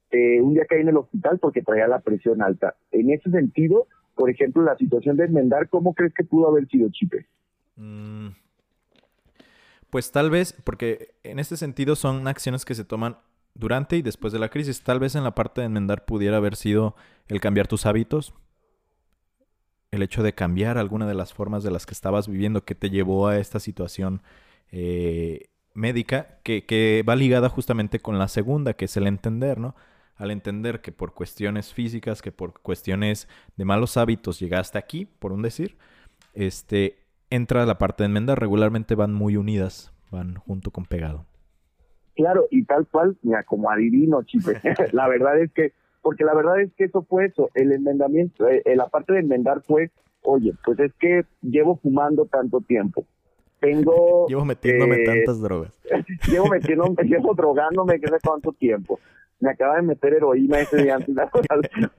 eh, 0.09 0.41
un 0.41 0.55
día 0.55 0.65
caí 0.67 0.81
en 0.81 0.89
el 0.89 0.97
hospital 0.97 1.37
porque 1.39 1.61
traía 1.61 1.87
la 1.87 1.99
presión 1.99 2.41
alta. 2.41 2.75
En 2.91 3.11
ese 3.11 3.29
sentido, 3.29 3.87
por 4.15 4.29
ejemplo, 4.31 4.63
la 4.63 4.75
situación 4.77 5.15
de 5.17 5.25
enmendar, 5.25 5.69
¿cómo 5.69 5.93
crees 5.93 6.13
que 6.13 6.23
pudo 6.23 6.47
haber 6.47 6.67
sido, 6.67 6.89
Chipe? 6.89 7.27
Mm, 7.75 8.29
pues 9.91 10.11
tal 10.11 10.29
vez, 10.29 10.55
porque 10.63 11.13
en 11.23 11.37
este 11.37 11.57
sentido 11.57 11.95
son 11.95 12.27
acciones 12.27 12.65
que 12.65 12.73
se 12.73 12.85
toman 12.85 13.17
durante 13.53 13.97
y 13.97 14.01
después 14.01 14.31
de 14.33 14.39
la 14.39 14.49
crisis. 14.49 14.81
Tal 14.81 14.99
vez 14.99 15.15
en 15.15 15.23
la 15.23 15.35
parte 15.35 15.61
de 15.61 15.67
enmendar 15.67 16.05
pudiera 16.05 16.37
haber 16.37 16.55
sido 16.55 16.95
el 17.27 17.41
cambiar 17.41 17.67
tus 17.67 17.85
hábitos, 17.85 18.33
el 19.91 20.01
hecho 20.01 20.23
de 20.23 20.33
cambiar 20.33 20.77
alguna 20.77 21.05
de 21.05 21.13
las 21.13 21.33
formas 21.33 21.63
de 21.63 21.71
las 21.71 21.85
que 21.85 21.93
estabas 21.93 22.29
viviendo 22.29 22.63
que 22.63 22.73
te 22.73 22.89
llevó 22.89 23.27
a 23.27 23.37
esta 23.37 23.59
situación 23.59 24.23
eh, 24.71 25.49
médica, 25.73 26.39
que, 26.43 26.65
que 26.65 27.03
va 27.07 27.17
ligada 27.17 27.49
justamente 27.49 27.99
con 27.99 28.17
la 28.17 28.29
segunda, 28.29 28.73
que 28.73 28.85
es 28.85 28.95
el 28.95 29.07
entender, 29.07 29.59
¿no? 29.59 29.75
Al 30.15 30.31
entender 30.31 30.79
que 30.79 30.93
por 30.93 31.13
cuestiones 31.13 31.73
físicas, 31.73 32.21
que 32.21 32.31
por 32.31 32.61
cuestiones 32.61 33.27
de 33.57 33.65
malos 33.65 33.97
hábitos 33.97 34.39
llegaste 34.39 34.77
aquí, 34.77 35.05
por 35.05 35.33
un 35.33 35.41
decir, 35.41 35.77
este, 36.33 37.00
entra 37.31 37.65
la 37.65 37.79
parte 37.79 38.03
de 38.03 38.07
enmendar, 38.07 38.39
regularmente 38.39 38.93
van 38.93 39.13
muy 39.13 39.37
unidas, 39.37 39.91
van 40.11 40.35
junto 40.35 40.69
con 40.69 40.85
pegado. 40.85 41.25
Claro, 42.15 42.45
y 42.51 42.63
tal 42.65 42.85
cual, 42.87 43.17
mira, 43.23 43.43
como 43.43 43.71
adivino, 43.71 44.21
chipe. 44.23 44.53
la 44.91 45.07
verdad 45.07 45.39
es 45.39 45.51
que, 45.51 45.73
porque 46.03 46.23
la 46.23 46.35
verdad 46.35 46.61
es 46.61 46.71
que 46.73 46.83
eso 46.83 47.01
fue 47.03 47.25
eso, 47.25 47.49
el 47.55 47.71
enmendamiento, 47.71 48.47
eh, 48.47 48.61
la 48.75 48.87
parte 48.89 49.13
de 49.13 49.19
enmendar 49.19 49.61
fue, 49.61 49.89
oye, 50.21 50.53
pues 50.63 50.79
es 50.79 50.93
que 50.99 51.25
llevo 51.41 51.77
fumando 51.77 52.25
tanto 52.25 52.61
tiempo. 52.61 53.05
Tengo. 53.59 54.27
llevo 54.29 54.45
metiéndome 54.45 54.97
eh, 54.97 55.05
tantas 55.05 55.41
drogas. 55.41 55.79
llevo 56.27 56.47
metiéndome, 56.47 57.03
llevo 57.03 57.33
drogándome, 57.33 57.99
qué 57.99 58.07
sé 58.07 58.17
cuánto 58.23 58.51
tiempo 58.51 58.99
me 59.41 59.49
acaba 59.49 59.75
de 59.75 59.81
meter 59.81 60.13
heroína 60.13 60.59
ese 60.59 60.83
día 60.83 60.95
antes, 60.95 61.15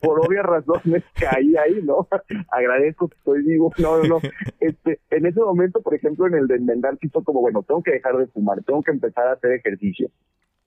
por 0.01 0.21
obvias 0.21 0.47
razones 0.47 1.03
caí 1.15 1.55
ahí, 1.57 1.83
¿no? 1.83 2.09
Agradezco 2.51 3.09
que 3.09 3.17
estoy 3.17 3.43
vivo, 3.43 3.73
no, 3.79 3.99
no, 3.99 4.05
no. 4.05 4.21
Este, 4.61 5.01
en 5.11 5.27
ese 5.27 5.41
momento, 5.41 5.83
por 5.83 5.95
ejemplo, 5.95 6.27
en 6.29 6.35
el 6.35 6.47
de 6.47 6.55
enmendar, 6.55 6.97
sí 7.01 7.11
como, 7.11 7.41
bueno, 7.41 7.63
tengo 7.65 7.83
que 7.83 7.93
dejar 7.93 8.17
de 8.17 8.29
fumar, 8.29 8.63
tengo 8.63 8.83
que 8.83 8.93
empezar 8.93 9.27
a 9.27 9.33
hacer 9.33 9.53
ejercicio. 9.53 10.09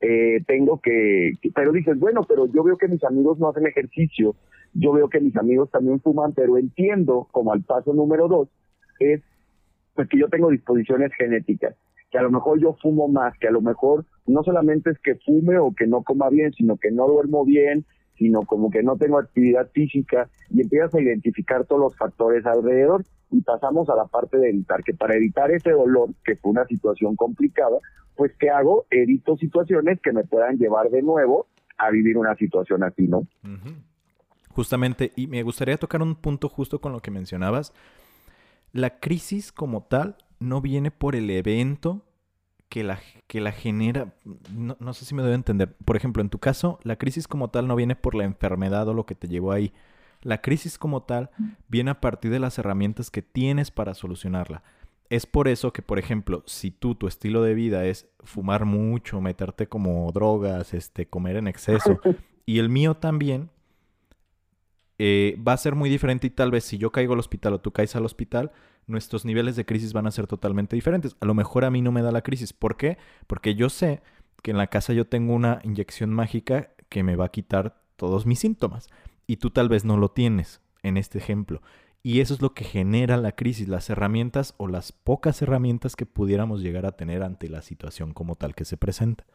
Eh, 0.02 0.44
tengo 0.46 0.82
que, 0.82 1.32
pero 1.56 1.72
dices, 1.72 1.98
bueno, 1.98 2.22
pero 2.28 2.46
yo 2.48 2.64
veo 2.64 2.78
que 2.78 2.90
mis 2.90 3.04
amigos 3.06 3.40
no 3.40 3.50
hacen 3.50 3.66
ejercicio, 3.66 4.36
yo 4.74 4.92
veo 4.92 5.10
que 5.10 5.22
mis 5.22 5.36
amigos 5.38 5.72
también 5.72 6.02
fuman, 6.02 6.34
pero 6.34 6.58
entiendo, 6.58 7.28
como 7.32 7.54
al 7.54 7.64
paso 7.64 7.94
número 7.94 8.28
dos, 8.28 8.50
es 9.00 9.22
pues 9.94 10.10
que 10.10 10.20
yo 10.20 10.28
tengo 10.28 10.52
disposiciones 10.52 11.14
genéticas 11.14 11.76
que 12.12 12.18
a 12.18 12.22
lo 12.22 12.32
mejor 12.32 12.60
yo 12.62 12.76
fumo 12.82 13.08
más, 13.08 13.38
que 13.40 13.48
a 13.48 13.52
lo 13.52 13.62
mejor 13.62 14.06
no 14.26 14.44
solamente 14.44 14.92
es 14.92 15.00
que 15.00 15.16
fume 15.16 15.58
o 15.58 15.74
que 15.74 15.88
no 15.88 16.04
coma 16.04 16.30
bien, 16.30 16.54
sino 16.54 16.78
que 16.78 16.92
no 16.92 17.08
duermo 17.08 17.46
bien, 17.46 17.86
sino 18.18 18.42
como 18.44 18.70
que 18.70 18.84
no 18.84 18.96
tengo 18.98 19.20
actividad 19.20 19.70
física 19.72 20.30
y 20.50 20.62
empiezas 20.62 20.96
a 20.96 21.02
identificar 21.02 21.66
todos 21.66 21.82
los 21.82 21.98
factores 21.98 22.46
alrededor 22.46 23.04
y 23.32 23.42
pasamos 23.42 23.90
a 23.90 23.96
la 23.96 24.06
parte 24.06 24.38
de 24.38 24.50
evitar, 24.50 24.84
que 24.84 24.94
para 24.94 25.16
evitar 25.16 25.52
ese 25.52 25.72
dolor, 25.72 26.10
que 26.24 26.36
fue 26.38 26.52
una 26.52 26.66
situación 26.66 27.16
complicada, 27.16 27.78
pues 28.16 28.32
¿qué 28.40 28.50
hago? 28.50 28.86
Evito 28.90 29.36
situaciones 29.38 30.00
que 30.02 30.14
me 30.14 30.24
puedan 30.24 30.58
llevar 30.58 30.90
de 30.90 31.02
nuevo 31.02 31.48
a 31.78 31.90
vivir 31.90 32.18
una 32.18 32.36
situación 32.36 32.84
así, 32.84 33.08
¿no? 33.08 33.28
Justamente, 34.50 35.12
y 35.18 35.28
me 35.28 35.44
gustaría 35.44 35.76
tocar 35.78 36.02
un 36.02 36.16
punto 36.16 36.48
justo 36.48 36.80
con 36.80 36.94
lo 36.94 37.02
que 37.02 37.12
mencionabas. 37.12 37.74
La 38.72 39.00
crisis 39.00 39.52
como 39.52 39.84
tal 39.84 40.16
no 40.40 40.62
viene 40.62 40.92
por 40.92 41.16
el 41.16 41.30
evento 41.30 42.06
que 42.70 42.84
la, 42.84 43.00
que 43.28 43.42
la 43.42 43.52
genera. 43.52 44.14
No, 44.54 44.94
sé 44.94 45.06
si 45.06 45.16
me 45.16 45.24
debe 45.24 45.36
entender. 45.36 45.76
Por 45.86 45.96
ejemplo, 45.96 46.22
en 46.22 46.30
tu 46.30 46.40
caso, 46.40 46.80
la 46.84 46.98
crisis 46.98 47.28
como 47.28 47.50
tal 47.50 47.68
no 47.68 47.76
viene 47.76 47.96
por 47.96 48.16
la 48.16 48.26
enfermedad 48.26 48.88
o 48.88 48.94
lo 48.94 49.06
que 49.06 49.16
te 49.16 49.28
llevó 49.28 49.52
ahí. 49.52 49.74
La 50.22 50.42
crisis 50.42 50.78
como 50.78 51.04
tal 51.04 51.30
viene 51.68 51.92
a 51.92 52.02
partir 52.02 52.32
de 52.32 52.40
las 52.40 52.58
herramientas 52.58 53.12
que 53.12 53.22
tienes 53.22 53.72
para 53.72 53.94
solucionarla. 53.94 54.64
Es 55.10 55.28
por 55.28 55.48
eso 55.48 55.72
que, 55.72 55.84
por 55.84 56.00
ejemplo, 56.00 56.44
si 56.48 56.72
tú 56.72 56.96
tu 56.96 57.08
estilo 57.08 57.44
de 57.44 57.54
vida 57.54 57.86
es 57.86 58.08
fumar 58.24 58.66
mucho, 58.66 59.22
meterte 59.22 59.68
como 59.68 60.12
drogas, 60.12 60.74
este, 60.74 61.06
comer 61.06 61.36
en 61.36 61.48
exceso, 61.48 62.00
y 62.48 62.58
el 62.58 62.70
mío 62.70 62.96
también, 62.96 63.52
eh, 64.98 65.38
va 65.46 65.54
a 65.54 65.58
ser 65.58 65.76
muy 65.76 65.90
diferente 65.90 66.28
y 66.28 66.30
tal 66.32 66.52
vez 66.52 66.64
si 66.64 66.78
yo 66.78 66.92
caigo 66.92 67.14
al 67.14 67.20
hospital 67.20 67.54
o 67.54 67.62
tú 67.62 67.72
caes 67.72 67.96
al 67.96 68.06
hospital, 68.06 68.52
nuestros 68.88 69.26
niveles 69.26 69.56
de 69.56 69.66
crisis 69.66 69.94
van 69.94 70.08
a 70.08 70.12
ser 70.12 70.28
totalmente 70.28 70.76
diferentes. 70.76 71.16
A 71.20 71.26
lo 71.26 71.34
mejor 71.34 71.66
a 71.66 71.72
mí 71.72 71.82
no 71.82 71.92
me 71.92 72.02
da 72.02 72.12
la 72.12 72.22
crisis. 72.22 72.54
¿Por 72.54 72.78
qué? 72.78 72.98
Porque 73.28 73.56
yo 73.56 73.70
sé 73.70 74.02
que 74.42 74.52
en 74.52 74.58
la 74.58 74.68
casa 74.68 74.94
yo 74.94 75.08
tengo 75.08 75.34
una 75.34 75.60
inyección 75.64 76.12
mágica 76.12 76.70
que 76.90 77.04
me 77.04 77.16
va 77.16 77.26
a 77.26 77.32
quitar 77.32 77.82
todos 77.96 78.26
mis 78.26 78.40
síntomas. 78.40 78.90
Y 79.28 79.38
tú 79.38 79.50
tal 79.50 79.70
vez 79.70 79.86
no 79.86 79.98
lo 79.98 80.10
tienes 80.10 80.62
en 80.84 80.98
este 80.98 81.18
ejemplo. 81.18 81.62
Y 82.04 82.20
eso 82.20 82.36
es 82.36 82.42
lo 82.42 82.54
que 82.54 82.66
genera 82.66 83.18
la 83.18 83.32
crisis, 83.32 83.68
las 83.68 83.90
herramientas 83.90 84.54
o 84.58 84.68
las 84.68 84.92
pocas 84.92 85.42
herramientas 85.42 85.96
que 85.96 86.06
pudiéramos 86.06 86.62
llegar 86.62 86.86
a 86.86 86.92
tener 86.92 87.24
ante 87.24 87.50
la 87.50 87.64
situación 87.64 88.14
como 88.14 88.36
tal 88.36 88.54
que 88.54 88.66
se 88.66 88.78
presenta. 88.78 89.26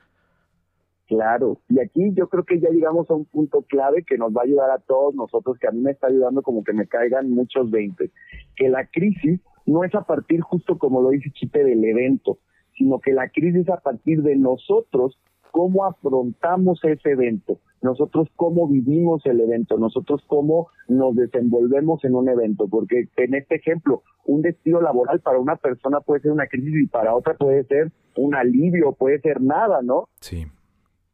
Claro, 1.11 1.59
y 1.69 1.81
aquí 1.81 2.13
yo 2.15 2.29
creo 2.29 2.45
que 2.45 2.61
ya 2.61 2.71
llegamos 2.71 3.11
a 3.11 3.15
un 3.15 3.25
punto 3.25 3.63
clave 3.63 4.05
que 4.05 4.17
nos 4.17 4.33
va 4.33 4.43
a 4.43 4.45
ayudar 4.45 4.71
a 4.71 4.79
todos 4.79 5.13
nosotros, 5.13 5.59
que 5.59 5.67
a 5.67 5.73
mí 5.73 5.81
me 5.81 5.91
está 5.91 6.07
ayudando 6.07 6.41
como 6.41 6.63
que 6.63 6.73
me 6.73 6.87
caigan 6.87 7.33
muchos 7.33 7.69
20, 7.69 8.13
que 8.55 8.69
la 8.69 8.87
crisis 8.87 9.41
no 9.67 9.83
es 9.83 9.93
a 9.97 10.03
partir 10.03 10.41
justo 10.41 10.79
como 10.79 11.03
lo 11.03 11.09
dice 11.09 11.33
Chipe 11.33 11.65
del 11.65 11.85
evento, 11.85 12.39
sino 12.79 13.01
que 13.01 13.13
la 13.13 13.29
crisis 13.29 13.63
es 13.63 13.71
a 13.71 13.79
partir 13.79 14.23
de 14.23 14.37
nosotros, 14.37 15.19
cómo 15.51 15.85
afrontamos 15.85 16.79
ese 16.85 17.11
evento, 17.11 17.59
nosotros 17.83 18.29
cómo 18.37 18.69
vivimos 18.69 19.27
el 19.27 19.41
evento, 19.41 19.79
nosotros 19.79 20.23
cómo 20.29 20.69
nos 20.87 21.17
desenvolvemos 21.17 22.05
en 22.05 22.15
un 22.15 22.29
evento, 22.29 22.69
porque 22.69 23.09
en 23.17 23.35
este 23.35 23.57
ejemplo, 23.57 24.05
un 24.27 24.43
destino 24.43 24.81
laboral 24.81 25.19
para 25.19 25.41
una 25.41 25.57
persona 25.57 25.99
puede 26.03 26.21
ser 26.21 26.31
una 26.31 26.47
crisis 26.47 26.85
y 26.85 26.87
para 26.87 27.17
otra 27.17 27.35
puede 27.35 27.65
ser 27.65 27.91
un 28.17 28.37
alivio, 28.37 28.93
puede 28.93 29.21
ser 29.21 29.41
nada, 29.41 29.83
¿no? 29.83 30.09
Sí. 30.21 30.47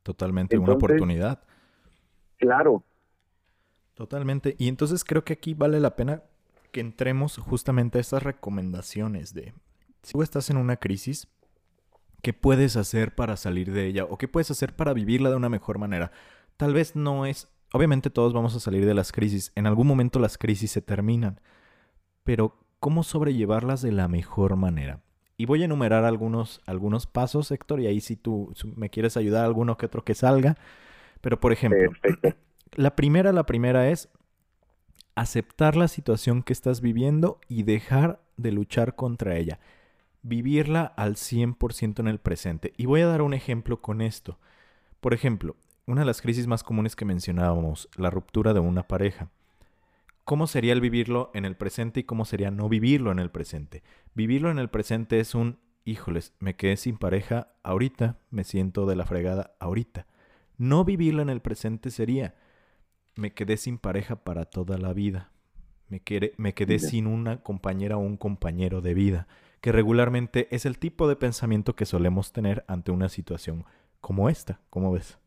Totalmente, 0.06 0.56
una 0.56 0.74
oportunidad. 0.74 1.42
Claro. 2.36 2.84
Totalmente. 3.94 4.54
Y 4.56 4.68
entonces 4.68 5.02
creo 5.02 5.24
que 5.24 5.32
aquí 5.32 5.52
vale 5.54 5.80
la 5.80 5.96
pena 5.96 6.22
que 6.70 6.78
entremos 6.78 7.38
justamente 7.38 7.98
a 7.98 8.02
estas 8.02 8.22
recomendaciones 8.22 9.34
de 9.34 9.52
si 10.04 10.12
tú 10.12 10.22
estás 10.22 10.48
en 10.48 10.58
una 10.58 10.76
crisis, 10.76 11.26
¿qué 12.22 12.32
puedes 12.32 12.76
hacer 12.76 13.16
para 13.16 13.36
salir 13.36 13.72
de 13.72 13.86
ella? 13.86 14.04
¿O 14.04 14.16
qué 14.16 14.28
puedes 14.28 14.52
hacer 14.52 14.76
para 14.76 14.92
vivirla 14.92 15.28
de 15.28 15.34
una 15.34 15.48
mejor 15.48 15.78
manera? 15.78 16.12
Tal 16.56 16.72
vez 16.72 16.94
no 16.94 17.26
es... 17.26 17.48
Obviamente 17.72 18.08
todos 18.08 18.32
vamos 18.32 18.54
a 18.54 18.60
salir 18.60 18.86
de 18.86 18.94
las 18.94 19.10
crisis. 19.10 19.50
En 19.56 19.66
algún 19.66 19.88
momento 19.88 20.20
las 20.20 20.38
crisis 20.38 20.70
se 20.70 20.82
terminan. 20.82 21.40
Pero 22.22 22.60
¿cómo 22.78 23.02
sobrellevarlas 23.02 23.82
de 23.82 23.90
la 23.90 24.06
mejor 24.06 24.54
manera? 24.54 25.02
Y 25.36 25.46
voy 25.46 25.62
a 25.62 25.66
enumerar 25.66 26.04
algunos, 26.04 26.62
algunos 26.66 27.06
pasos, 27.06 27.50
Héctor, 27.50 27.80
y 27.80 27.86
ahí 27.86 28.00
si 28.00 28.16
tú 28.16 28.54
me 28.74 28.88
quieres 28.88 29.16
ayudar, 29.16 29.44
alguno 29.44 29.76
que 29.76 29.86
otro 29.86 30.04
que 30.04 30.14
salga. 30.14 30.56
Pero, 31.20 31.40
por 31.40 31.52
ejemplo, 31.52 31.92
la 32.74 32.96
primera, 32.96 33.32
la 33.32 33.44
primera 33.44 33.90
es 33.90 34.08
aceptar 35.14 35.76
la 35.76 35.88
situación 35.88 36.42
que 36.42 36.52
estás 36.52 36.80
viviendo 36.80 37.40
y 37.48 37.64
dejar 37.64 38.20
de 38.36 38.52
luchar 38.52 38.94
contra 38.94 39.36
ella. 39.36 39.60
Vivirla 40.22 40.84
al 40.84 41.16
100% 41.16 42.00
en 42.00 42.08
el 42.08 42.18
presente. 42.18 42.72
Y 42.76 42.86
voy 42.86 43.02
a 43.02 43.06
dar 43.06 43.22
un 43.22 43.34
ejemplo 43.34 43.80
con 43.80 44.00
esto. 44.00 44.38
Por 45.00 45.12
ejemplo, 45.14 45.56
una 45.86 46.00
de 46.00 46.06
las 46.06 46.22
crisis 46.22 46.46
más 46.46 46.64
comunes 46.64 46.96
que 46.96 47.04
mencionábamos, 47.04 47.88
la 47.96 48.10
ruptura 48.10 48.54
de 48.54 48.60
una 48.60 48.88
pareja 48.88 49.30
cómo 50.26 50.48
sería 50.48 50.72
el 50.72 50.80
vivirlo 50.80 51.30
en 51.34 51.44
el 51.44 51.56
presente 51.56 52.00
y 52.00 52.02
cómo 52.02 52.24
sería 52.24 52.50
no 52.50 52.68
vivirlo 52.68 53.12
en 53.12 53.20
el 53.20 53.30
presente. 53.30 53.84
Vivirlo 54.12 54.50
en 54.50 54.58
el 54.58 54.68
presente 54.68 55.20
es 55.20 55.36
un, 55.36 55.60
híjoles, 55.84 56.34
me 56.40 56.56
quedé 56.56 56.76
sin 56.76 56.98
pareja 56.98 57.52
ahorita, 57.62 58.18
me 58.30 58.42
siento 58.42 58.86
de 58.86 58.96
la 58.96 59.06
fregada 59.06 59.54
ahorita. 59.60 60.08
No 60.58 60.84
vivirlo 60.84 61.22
en 61.22 61.30
el 61.30 61.40
presente 61.40 61.90
sería, 61.90 62.34
me 63.14 63.34
quedé 63.34 63.56
sin 63.56 63.78
pareja 63.78 64.16
para 64.16 64.46
toda 64.46 64.78
la 64.78 64.92
vida. 64.92 65.30
Me 65.88 66.00
quedé, 66.00 66.32
me 66.38 66.54
quedé 66.54 66.80
sin 66.80 67.06
una 67.06 67.44
compañera 67.44 67.96
o 67.96 68.00
un 68.00 68.16
compañero 68.16 68.80
de 68.80 68.94
vida, 68.94 69.28
que 69.60 69.70
regularmente 69.70 70.48
es 70.50 70.66
el 70.66 70.80
tipo 70.80 71.08
de 71.08 71.14
pensamiento 71.14 71.76
que 71.76 71.86
solemos 71.86 72.32
tener 72.32 72.64
ante 72.66 72.90
una 72.90 73.08
situación 73.08 73.64
como 74.00 74.28
esta, 74.28 74.58
¿cómo 74.70 74.90
ves? 74.90 75.20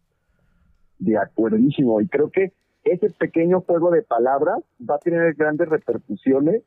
De 0.97 1.17
acuerdísimo, 1.17 2.01
y 2.01 2.07
creo 2.09 2.29
que 2.29 2.51
ese 2.83 3.09
pequeño 3.09 3.61
juego 3.61 3.91
de 3.91 4.01
palabras 4.01 4.59
va 4.87 4.95
a 4.95 4.99
tener 4.99 5.33
grandes 5.35 5.69
repercusiones 5.69 6.63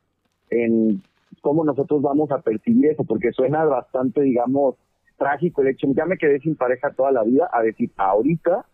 en 0.51 1.03
cómo 1.40 1.64
nosotros 1.64 2.03
vamos 2.03 2.31
a 2.31 2.40
percibir 2.40 2.87
eso, 2.87 3.05
porque 3.05 3.33
suena 3.33 3.64
bastante, 3.64 4.20
digamos, 4.20 4.77
trágico 5.16 5.62
el 5.62 5.68
hecho, 5.68 5.87
ya 5.94 6.05
me 6.05 6.18
quedé 6.18 6.40
sin 6.40 6.57
pareja 6.57 6.92
toda 6.92 7.12
la 7.12 7.22
vida, 7.22 7.48
a 7.53 7.62
decir, 7.62 7.90
ahorita, 7.96 8.66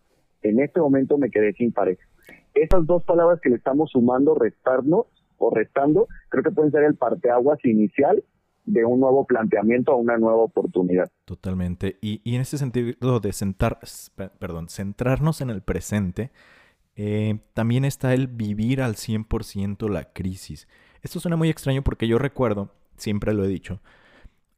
en 0.43 0.61
este 0.61 0.81
momento 0.81 1.19
me 1.19 1.31
quedé 1.31 1.53
sin 1.53 1.73
pareja. 1.73 2.05
Esas 2.55 2.87
dos 2.87 3.05
palabras 3.05 3.41
que 3.41 3.51
le 3.51 3.57
estamos 3.57 3.91
sumando, 3.91 4.35
restarnos 4.35 5.07
o 5.39 5.51
restando, 5.51 6.09
creo 6.29 6.43
que 6.43 6.51
pueden 6.51 6.73
ser 6.73 6.85
el 6.85 6.97
parteaguas 6.97 7.65
inicial 7.65 8.25
de 8.65 8.85
un 8.85 9.01
nuevo 9.01 9.25
planteamiento 9.25 9.93
a 9.93 9.97
una 9.97 10.19
nueva 10.19 10.43
oportunidad. 10.43 11.11
Totalmente. 11.25 11.97
Y, 12.03 12.21
y 12.25 12.35
en 12.35 12.43
ese 12.43 12.59
sentido 12.59 13.21
de 13.21 13.33
sentar, 13.33 13.79
perdón, 14.39 14.69
centrarnos 14.69 15.41
en 15.41 15.51
el 15.51 15.63
presente, 15.63 16.31
eh, 17.01 17.39
también 17.55 17.85
está 17.85 18.13
el 18.13 18.27
vivir 18.27 18.83
al 18.83 18.97
100% 18.97 19.89
la 19.89 20.13
crisis. 20.13 20.67
Esto 21.01 21.21
suena 21.21 21.37
muy 21.37 21.49
extraño 21.49 21.85
porque 21.85 22.09
yo 22.09 22.19
recuerdo, 22.19 22.75
siempre 22.97 23.33
lo 23.35 23.45
he 23.45 23.49
dicho, 23.49 23.81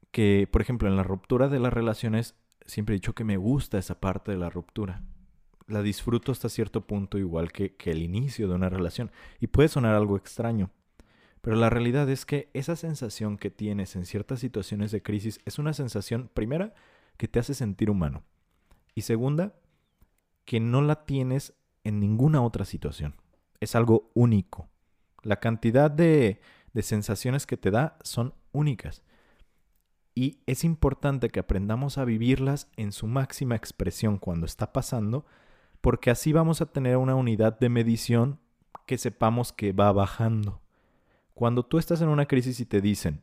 que, 0.09 0.47
por 0.51 0.63
ejemplo, 0.63 0.89
en 0.89 0.95
la 0.95 1.03
ruptura 1.03 1.49
de 1.49 1.59
las 1.59 1.71
relaciones, 1.71 2.33
siempre 2.65 2.95
he 2.95 2.97
dicho 2.97 3.13
que 3.13 3.23
me 3.23 3.37
gusta 3.37 3.77
esa 3.77 3.99
parte 3.99 4.31
de 4.31 4.39
la 4.39 4.49
ruptura. 4.49 5.03
La 5.67 5.83
disfruto 5.83 6.31
hasta 6.31 6.49
cierto 6.49 6.81
punto 6.87 7.19
igual 7.19 7.51
que, 7.51 7.75
que 7.75 7.91
el 7.91 8.01
inicio 8.01 8.47
de 8.47 8.55
una 8.55 8.69
relación. 8.69 9.11
Y 9.39 9.45
puede 9.45 9.69
sonar 9.69 9.93
algo 9.93 10.17
extraño, 10.17 10.71
pero 11.41 11.55
la 11.55 11.69
realidad 11.69 12.09
es 12.09 12.25
que 12.25 12.49
esa 12.55 12.75
sensación 12.75 13.37
que 13.37 13.51
tienes 13.51 13.95
en 13.95 14.07
ciertas 14.07 14.39
situaciones 14.39 14.89
de 14.89 15.03
crisis 15.03 15.39
es 15.45 15.59
una 15.59 15.73
sensación, 15.73 16.31
primera, 16.33 16.73
que 17.17 17.27
te 17.27 17.37
hace 17.37 17.53
sentir 17.53 17.91
humano. 17.91 18.23
Y 18.95 19.01
segunda, 19.01 19.53
que 20.43 20.59
no 20.59 20.81
la 20.81 21.05
tienes 21.05 21.53
en 21.83 21.99
ninguna 21.99 22.41
otra 22.41 22.65
situación. 22.65 23.15
Es 23.59 23.75
algo 23.75 24.11
único. 24.13 24.67
La 25.23 25.39
cantidad 25.39 25.91
de, 25.91 26.41
de 26.73 26.81
sensaciones 26.81 27.45
que 27.45 27.57
te 27.57 27.71
da 27.71 27.97
son 28.03 28.33
únicas. 28.51 29.03
Y 30.13 30.39
es 30.45 30.63
importante 30.63 31.29
que 31.29 31.39
aprendamos 31.39 31.97
a 31.97 32.05
vivirlas 32.05 32.69
en 32.75 32.91
su 32.91 33.07
máxima 33.07 33.55
expresión 33.55 34.17
cuando 34.17 34.45
está 34.45 34.73
pasando, 34.73 35.25
porque 35.79 36.11
así 36.11 36.33
vamos 36.33 36.61
a 36.61 36.65
tener 36.65 36.97
una 36.97 37.15
unidad 37.15 37.57
de 37.59 37.69
medición 37.69 38.39
que 38.85 38.97
sepamos 38.97 39.53
que 39.53 39.71
va 39.71 39.91
bajando. 39.91 40.61
Cuando 41.33 41.63
tú 41.63 41.77
estás 41.77 42.01
en 42.01 42.09
una 42.09 42.27
crisis 42.27 42.59
y 42.59 42.65
te 42.65 42.81
dicen, 42.81 43.21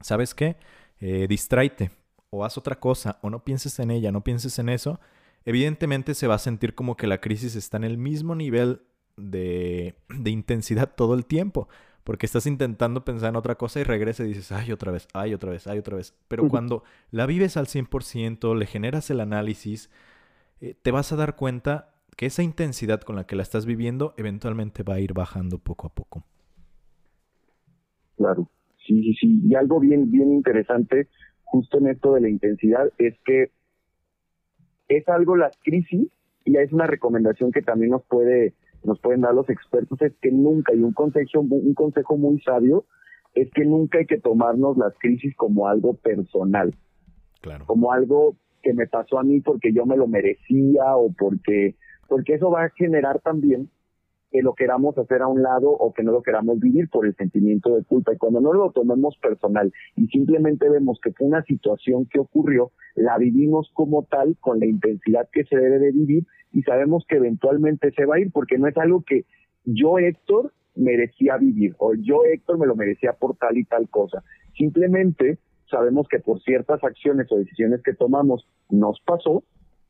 ¿sabes 0.00 0.34
qué? 0.34 0.56
Eh, 1.00 1.26
distráete 1.28 1.90
o 2.30 2.44
haz 2.44 2.56
otra 2.56 2.80
cosa 2.80 3.18
o 3.22 3.30
no 3.30 3.44
pienses 3.44 3.78
en 3.78 3.90
ella, 3.90 4.10
no 4.10 4.24
pienses 4.24 4.58
en 4.58 4.70
eso, 4.70 4.98
evidentemente 5.46 6.14
se 6.14 6.26
va 6.26 6.34
a 6.34 6.38
sentir 6.38 6.74
como 6.74 6.96
que 6.96 7.06
la 7.06 7.20
crisis 7.20 7.56
está 7.56 7.78
en 7.78 7.84
el 7.84 7.96
mismo 7.96 8.34
nivel 8.34 8.82
de, 9.16 9.94
de 10.08 10.30
intensidad 10.30 10.94
todo 10.94 11.14
el 11.14 11.24
tiempo. 11.24 11.68
Porque 12.04 12.26
estás 12.26 12.46
intentando 12.46 13.04
pensar 13.04 13.30
en 13.30 13.36
otra 13.36 13.56
cosa 13.56 13.80
y 13.80 13.82
regresa 13.82 14.22
y 14.22 14.28
dices, 14.28 14.52
ay, 14.52 14.70
otra 14.70 14.92
vez, 14.92 15.08
ay, 15.12 15.34
otra 15.34 15.50
vez, 15.50 15.66
ay, 15.66 15.78
otra 15.78 15.96
vez. 15.96 16.14
Pero 16.28 16.48
cuando 16.48 16.84
la 17.10 17.26
vives 17.26 17.56
al 17.56 17.66
100%, 17.66 18.56
le 18.56 18.66
generas 18.66 19.10
el 19.10 19.18
análisis, 19.18 19.90
eh, 20.60 20.76
te 20.80 20.92
vas 20.92 21.10
a 21.10 21.16
dar 21.16 21.34
cuenta 21.34 21.94
que 22.16 22.26
esa 22.26 22.44
intensidad 22.44 23.00
con 23.00 23.16
la 23.16 23.26
que 23.26 23.34
la 23.34 23.42
estás 23.42 23.66
viviendo 23.66 24.14
eventualmente 24.18 24.84
va 24.84 24.94
a 24.94 25.00
ir 25.00 25.14
bajando 25.14 25.58
poco 25.58 25.88
a 25.88 25.94
poco. 25.94 26.24
Claro, 28.16 28.48
sí, 28.86 29.02
sí, 29.02 29.14
sí. 29.14 29.40
Y 29.44 29.56
algo 29.56 29.80
bien, 29.80 30.08
bien 30.10 30.32
interesante 30.32 31.08
justo 31.42 31.78
en 31.78 31.88
esto 31.88 32.14
de 32.14 32.20
la 32.20 32.28
intensidad 32.28 32.88
es 32.98 33.14
que 33.24 33.50
es 34.88 35.08
algo 35.08 35.36
la 35.36 35.50
crisis 35.64 36.08
y 36.44 36.56
es 36.56 36.72
una 36.72 36.86
recomendación 36.86 37.52
que 37.52 37.62
también 37.62 37.90
nos 37.90 38.04
puede 38.04 38.54
nos 38.84 39.00
pueden 39.00 39.22
dar 39.22 39.34
los 39.34 39.48
expertos 39.50 40.00
es 40.02 40.12
que 40.20 40.30
nunca 40.30 40.74
y 40.74 40.82
un 40.82 40.92
consejo 40.92 41.40
un 41.40 41.74
consejo 41.74 42.16
muy 42.16 42.40
sabio 42.40 42.84
es 43.34 43.50
que 43.52 43.64
nunca 43.64 43.98
hay 43.98 44.06
que 44.06 44.18
tomarnos 44.18 44.76
las 44.76 44.94
crisis 44.98 45.34
como 45.36 45.68
algo 45.68 45.94
personal 45.94 46.74
claro. 47.40 47.66
como 47.66 47.92
algo 47.92 48.36
que 48.62 48.72
me 48.74 48.86
pasó 48.86 49.18
a 49.18 49.24
mí 49.24 49.40
porque 49.40 49.72
yo 49.72 49.86
me 49.86 49.96
lo 49.96 50.06
merecía 50.06 50.96
o 50.96 51.12
porque 51.12 51.74
porque 52.08 52.34
eso 52.34 52.50
va 52.50 52.64
a 52.64 52.70
generar 52.70 53.20
también 53.20 53.68
que 54.36 54.42
lo 54.42 54.52
queramos 54.52 54.98
hacer 54.98 55.22
a 55.22 55.28
un 55.28 55.42
lado 55.42 55.70
o 55.70 55.94
que 55.94 56.02
no 56.02 56.12
lo 56.12 56.22
queramos 56.22 56.60
vivir 56.60 56.90
por 56.90 57.06
el 57.06 57.16
sentimiento 57.16 57.74
de 57.74 57.84
culpa. 57.84 58.12
Y 58.12 58.18
cuando 58.18 58.42
no 58.42 58.52
lo 58.52 58.70
tomemos 58.70 59.16
personal 59.16 59.72
y 59.96 60.08
simplemente 60.08 60.68
vemos 60.68 61.00
que 61.02 61.10
fue 61.12 61.26
una 61.26 61.42
situación 61.44 62.04
que 62.04 62.18
ocurrió, 62.18 62.70
la 62.96 63.16
vivimos 63.16 63.70
como 63.72 64.02
tal, 64.02 64.36
con 64.40 64.60
la 64.60 64.66
intensidad 64.66 65.26
que 65.32 65.44
se 65.44 65.56
debe 65.56 65.78
de 65.78 65.90
vivir 65.90 66.26
y 66.52 66.60
sabemos 66.64 67.06
que 67.08 67.16
eventualmente 67.16 67.92
se 67.92 68.04
va 68.04 68.16
a 68.16 68.20
ir 68.20 68.30
porque 68.30 68.58
no 68.58 68.68
es 68.68 68.76
algo 68.76 69.04
que 69.06 69.24
yo, 69.64 69.98
Héctor, 69.98 70.52
merecía 70.74 71.38
vivir 71.38 71.74
o 71.78 71.94
yo, 71.94 72.26
Héctor, 72.26 72.58
me 72.58 72.66
lo 72.66 72.76
merecía 72.76 73.14
por 73.14 73.38
tal 73.38 73.56
y 73.56 73.64
tal 73.64 73.88
cosa. 73.88 74.22
Simplemente 74.54 75.38
sabemos 75.70 76.08
que 76.08 76.18
por 76.18 76.42
ciertas 76.42 76.84
acciones 76.84 77.32
o 77.32 77.38
decisiones 77.38 77.82
que 77.82 77.94
tomamos 77.94 78.46
nos 78.68 79.00
pasó, 79.00 79.44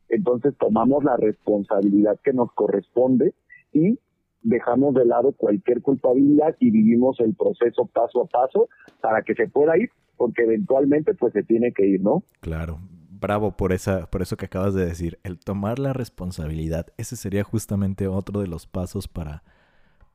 entonces 0.08 0.54
tomamos 0.56 1.02
la 1.02 1.16
responsabilidad 1.16 2.20
que 2.22 2.32
nos 2.32 2.52
corresponde 2.52 3.34
y 3.72 3.98
dejamos 4.42 4.94
de 4.94 5.04
lado 5.04 5.32
cualquier 5.32 5.82
culpabilidad 5.82 6.56
y 6.60 6.70
vivimos 6.70 7.18
el 7.20 7.34
proceso 7.34 7.86
paso 7.86 8.22
a 8.22 8.26
paso 8.26 8.68
para 9.00 9.22
que 9.22 9.34
se 9.34 9.48
pueda 9.48 9.76
ir, 9.76 9.90
porque 10.16 10.42
eventualmente 10.42 11.14
pues 11.14 11.32
se 11.32 11.42
tiene 11.42 11.72
que 11.72 11.86
ir, 11.86 12.00
¿no? 12.00 12.22
Claro. 12.40 12.78
Bravo 13.18 13.56
por 13.56 13.72
esa 13.72 14.10
por 14.10 14.20
eso 14.20 14.36
que 14.36 14.44
acabas 14.44 14.74
de 14.74 14.84
decir, 14.84 15.18
el 15.24 15.38
tomar 15.38 15.78
la 15.78 15.94
responsabilidad. 15.94 16.88
Ese 16.98 17.16
sería 17.16 17.44
justamente 17.44 18.08
otro 18.08 18.40
de 18.40 18.46
los 18.46 18.66
pasos 18.66 19.08
para 19.08 19.42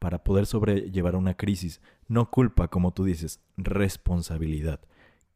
para 0.01 0.23
poder 0.23 0.47
sobrellevar 0.47 1.15
una 1.15 1.35
crisis. 1.35 1.79
No 2.07 2.31
culpa, 2.31 2.69
como 2.69 2.91
tú 2.91 3.03
dices, 3.03 3.39
responsabilidad. 3.55 4.79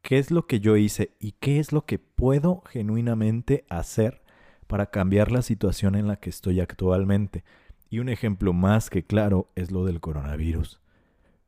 ¿Qué 0.02 0.18
es 0.18 0.32
lo 0.32 0.48
que 0.48 0.60
yo 0.60 0.76
hice 0.76 1.16
y 1.20 1.34
qué 1.34 1.60
es 1.60 1.72
lo 1.72 1.86
que 1.86 2.00
puedo 2.00 2.62
genuinamente 2.62 3.66
hacer 3.70 4.22
para 4.68 4.92
cambiar 4.92 5.32
la 5.32 5.44
situación 5.44 5.96
en 5.96 6.08
la 6.08 6.16
que 6.16 6.32
estoy 6.32 6.62
actualmente? 6.62 7.44
Y 7.90 8.00
un 8.00 8.10
ejemplo 8.10 8.54
más 8.54 8.90
que 8.90 9.04
claro 9.04 9.50
es 9.56 9.72
lo 9.72 9.86
del 9.86 10.00
coronavirus. 10.00 10.82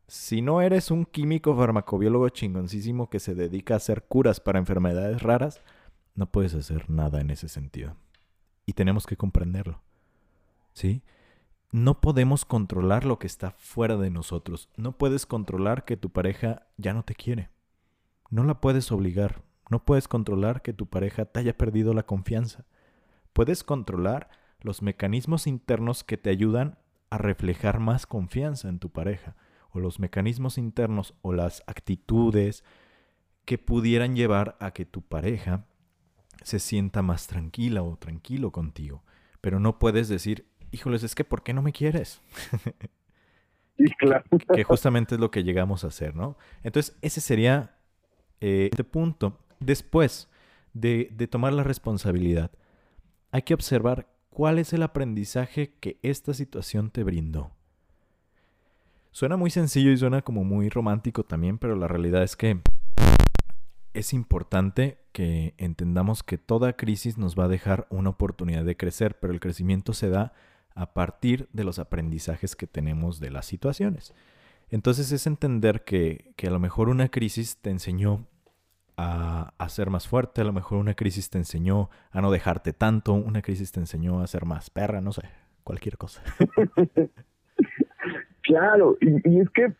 Si 0.08 0.42
no 0.42 0.62
eres 0.62 0.90
un 0.90 1.06
químico 1.06 1.56
farmacobiólogo 1.56 2.30
chingoncísimo 2.30 3.10
que 3.10 3.20
se 3.20 3.36
dedica 3.36 3.74
a 3.74 3.78
hacer 3.78 4.04
curas 4.04 4.40
para 4.40 4.60
enfermedades 4.60 5.22
raras, 5.22 5.62
no 6.16 6.32
puedes 6.32 6.54
hacer 6.54 6.90
nada 6.90 7.20
en 7.20 7.30
ese 7.30 7.50
sentido. 7.50 7.98
Y 8.66 8.74
tenemos 8.74 9.06
que 9.06 9.18
comprenderlo. 9.18 9.82
¿Sí? 10.74 11.04
No 11.72 12.00
podemos 12.00 12.46
controlar 12.46 13.04
lo 13.04 13.20
que 13.20 13.28
está 13.28 13.52
fuera 13.52 13.98
de 13.98 14.10
nosotros. 14.10 14.70
No 14.78 14.98
puedes 14.98 15.26
controlar 15.26 15.84
que 15.84 15.98
tu 15.98 16.10
pareja 16.10 16.68
ya 16.78 16.94
no 16.94 17.04
te 17.04 17.14
quiere. 17.14 17.50
No 18.30 18.44
la 18.44 18.62
puedes 18.62 18.92
obligar. 18.92 19.44
No 19.70 19.84
puedes 19.84 20.08
controlar 20.08 20.62
que 20.62 20.72
tu 20.72 20.88
pareja 20.88 21.26
te 21.26 21.42
haya 21.42 21.58
perdido 21.58 21.94
la 21.94 22.04
confianza. 22.04 22.66
Puedes 23.34 23.64
controlar 23.64 24.30
los 24.62 24.82
mecanismos 24.82 25.48
internos 25.48 26.04
que 26.04 26.18
te 26.18 26.30
ayudan 26.30 26.78
a 27.10 27.18
reflejar 27.18 27.80
más 27.80 28.06
confianza 28.06 28.70
en 28.70 28.80
tu 28.80 28.90
pareja, 28.90 29.36
o 29.72 29.80
los 29.80 30.00
mecanismos 30.00 30.58
internos 30.58 31.14
o 31.22 31.34
las 31.34 31.64
actitudes 31.68 32.64
que 33.46 33.58
pudieran 33.58 34.16
llevar 34.16 34.58
a 34.60 34.72
que 34.72 34.86
tu 34.86 35.02
pareja 35.02 35.66
se 36.44 36.60
sienta 36.60 37.02
más 37.02 37.28
tranquila 37.28 37.84
o 37.84 37.98
tranquilo 37.98 38.52
contigo. 38.52 39.04
Pero 39.42 39.60
no 39.60 39.80
puedes 39.80 40.10
decir, 40.10 40.48
híjoles, 40.72 41.04
es 41.04 41.16
que 41.16 41.24
¿por 41.24 41.44
qué 41.44 41.54
no 41.54 41.62
me 41.62 41.72
quieres? 41.72 42.22
claro. 44.00 44.24
que 44.54 44.64
justamente 44.64 45.16
es 45.16 45.22
lo 45.22 45.32
que 45.32 45.44
llegamos 45.44 45.84
a 45.84 45.88
hacer, 45.88 46.16
¿no? 46.16 46.38
Entonces, 46.64 46.98
ese 47.02 47.22
sería 47.22 47.78
eh, 48.42 48.70
este 48.72 48.84
punto. 48.84 49.40
Después 49.60 50.30
de, 50.74 51.10
de 51.14 51.28
tomar 51.28 51.54
la 51.54 51.64
responsabilidad, 51.64 52.52
hay 53.32 53.44
que 53.44 53.54
observar 53.54 54.08
¿Cuál 54.38 54.60
es 54.60 54.72
el 54.72 54.84
aprendizaje 54.84 55.74
que 55.80 55.98
esta 56.04 56.32
situación 56.36 56.92
te 56.92 57.04
brindó? 57.04 57.50
Suena 59.10 59.36
muy 59.36 59.50
sencillo 59.50 59.90
y 59.90 59.98
suena 59.98 60.22
como 60.22 60.44
muy 60.44 60.70
romántico 60.70 61.24
también, 61.24 61.58
pero 61.58 61.76
la 61.76 61.88
realidad 61.88 62.22
es 62.22 62.36
que 62.36 62.62
es 63.96 64.14
importante 64.14 65.00
que 65.12 65.56
entendamos 65.58 66.22
que 66.22 66.38
toda 66.38 66.74
crisis 66.74 67.18
nos 67.18 67.36
va 67.36 67.46
a 67.46 67.48
dejar 67.48 67.88
una 67.90 68.12
oportunidad 68.12 68.64
de 68.64 68.78
crecer, 68.78 69.18
pero 69.20 69.34
el 69.34 69.40
crecimiento 69.40 69.94
se 69.94 70.10
da 70.10 70.34
a 70.76 70.94
partir 70.94 71.50
de 71.52 71.64
los 71.64 71.80
aprendizajes 71.80 72.56
que 72.56 72.68
tenemos 72.68 73.20
de 73.20 73.32
las 73.32 73.48
situaciones. 73.48 74.14
Entonces 74.70 75.12
es 75.12 75.26
entender 75.26 75.84
que, 75.84 76.36
que 76.36 76.46
a 76.46 76.52
lo 76.52 76.60
mejor 76.60 76.90
una 76.90 77.10
crisis 77.10 77.58
te 77.58 77.72
enseñó 77.72 78.28
a, 78.98 79.70
ser 79.70 79.90
más 79.90 80.08
fuerte, 80.08 80.42
a 80.42 80.44
lo 80.44 80.54
mejor 80.54 80.80
una 80.80 80.96
crisis 80.96 81.30
te 81.30 81.38
enseñó 81.38 81.90
a 82.12 82.22
no 82.22 82.32
dejarte 82.32 82.74
tanto, 82.74 83.14
una 83.14 83.42
crisis 83.42 83.72
te 83.72 83.80
enseñó 83.80 84.22
a 84.22 84.28
ser 84.28 84.46
más 84.46 84.70
perra, 84.70 85.02
no 85.02 85.12
sé, 85.12 85.22
cualquier 85.64 85.98
cosa. 85.98 86.24
claro, 88.42 88.98
y, 89.00 89.40
es 89.40 89.50
que 89.52 89.74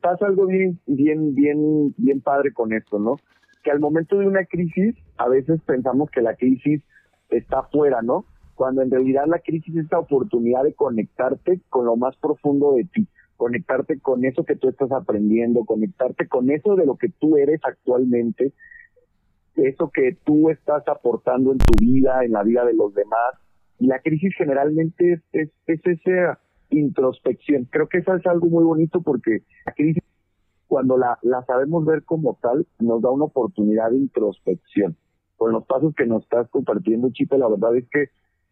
pasa 0.00 0.26
algo 0.26 0.46
bien, 0.46 0.78
bien, 0.86 1.34
bien, 1.34 1.94
bien 1.96 2.20
padre 2.20 2.52
con 2.52 2.72
esto, 2.72 2.98
¿no? 2.98 3.16
Que 3.62 3.70
al 3.70 3.80
momento 3.80 4.18
de 4.18 4.26
una 4.26 4.44
crisis, 4.44 4.94
a 5.16 5.28
veces 5.28 5.60
pensamos 5.62 6.10
que 6.10 6.20
la 6.20 6.36
crisis 6.36 6.82
está 7.30 7.60
afuera, 7.60 8.02
¿no? 8.02 8.24
Cuando 8.54 8.82
en 8.82 8.90
realidad 8.90 9.24
la 9.26 9.40
crisis 9.40 9.74
es 9.74 9.84
esta 9.84 9.98
oportunidad 9.98 10.62
de 10.62 10.74
conectarte 10.74 11.60
con 11.70 11.86
lo 11.86 11.96
más 11.96 12.16
profundo 12.16 12.74
de 12.74 12.84
ti, 12.84 13.08
conectarte 13.36 13.98
con 14.00 14.24
eso 14.24 14.44
que 14.44 14.56
tú 14.56 14.68
estás 14.68 14.90
aprendiendo, 14.92 15.64
conectarte 15.64 16.28
con 16.28 16.50
eso 16.50 16.76
de 16.76 16.86
lo 16.86 16.96
que 16.96 17.08
tú 17.08 17.36
eres 17.36 17.60
actualmente, 17.64 18.52
eso 19.56 19.90
que 19.90 20.16
tú 20.24 20.50
estás 20.50 20.86
aportando 20.88 21.52
en 21.52 21.58
tu 21.58 21.74
vida, 21.78 22.24
en 22.24 22.32
la 22.32 22.42
vida 22.42 22.64
de 22.64 22.74
los 22.74 22.94
demás. 22.94 23.34
Y 23.78 23.86
la 23.86 24.00
crisis 24.00 24.34
generalmente 24.36 25.20
es, 25.32 25.50
es, 25.66 25.80
esa 25.84 26.38
introspección. 26.70 27.66
Creo 27.70 27.88
que 27.88 27.98
eso 27.98 28.14
es 28.14 28.26
algo 28.26 28.46
muy 28.46 28.64
bonito 28.64 29.00
porque 29.02 29.42
la 29.66 29.72
crisis, 29.72 30.02
cuando 30.66 30.96
la, 30.96 31.18
la 31.22 31.44
sabemos 31.44 31.84
ver 31.84 32.04
como 32.04 32.38
tal, 32.40 32.66
nos 32.78 33.02
da 33.02 33.10
una 33.10 33.24
oportunidad 33.24 33.90
de 33.90 33.98
introspección. 33.98 34.96
Con 35.36 35.52
los 35.52 35.66
pasos 35.66 35.94
que 35.94 36.06
nos 36.06 36.22
estás 36.22 36.48
compartiendo, 36.50 37.10
Chita, 37.12 37.36
la 37.36 37.48
verdad 37.48 37.76
es 37.76 37.88
que 37.90 38.08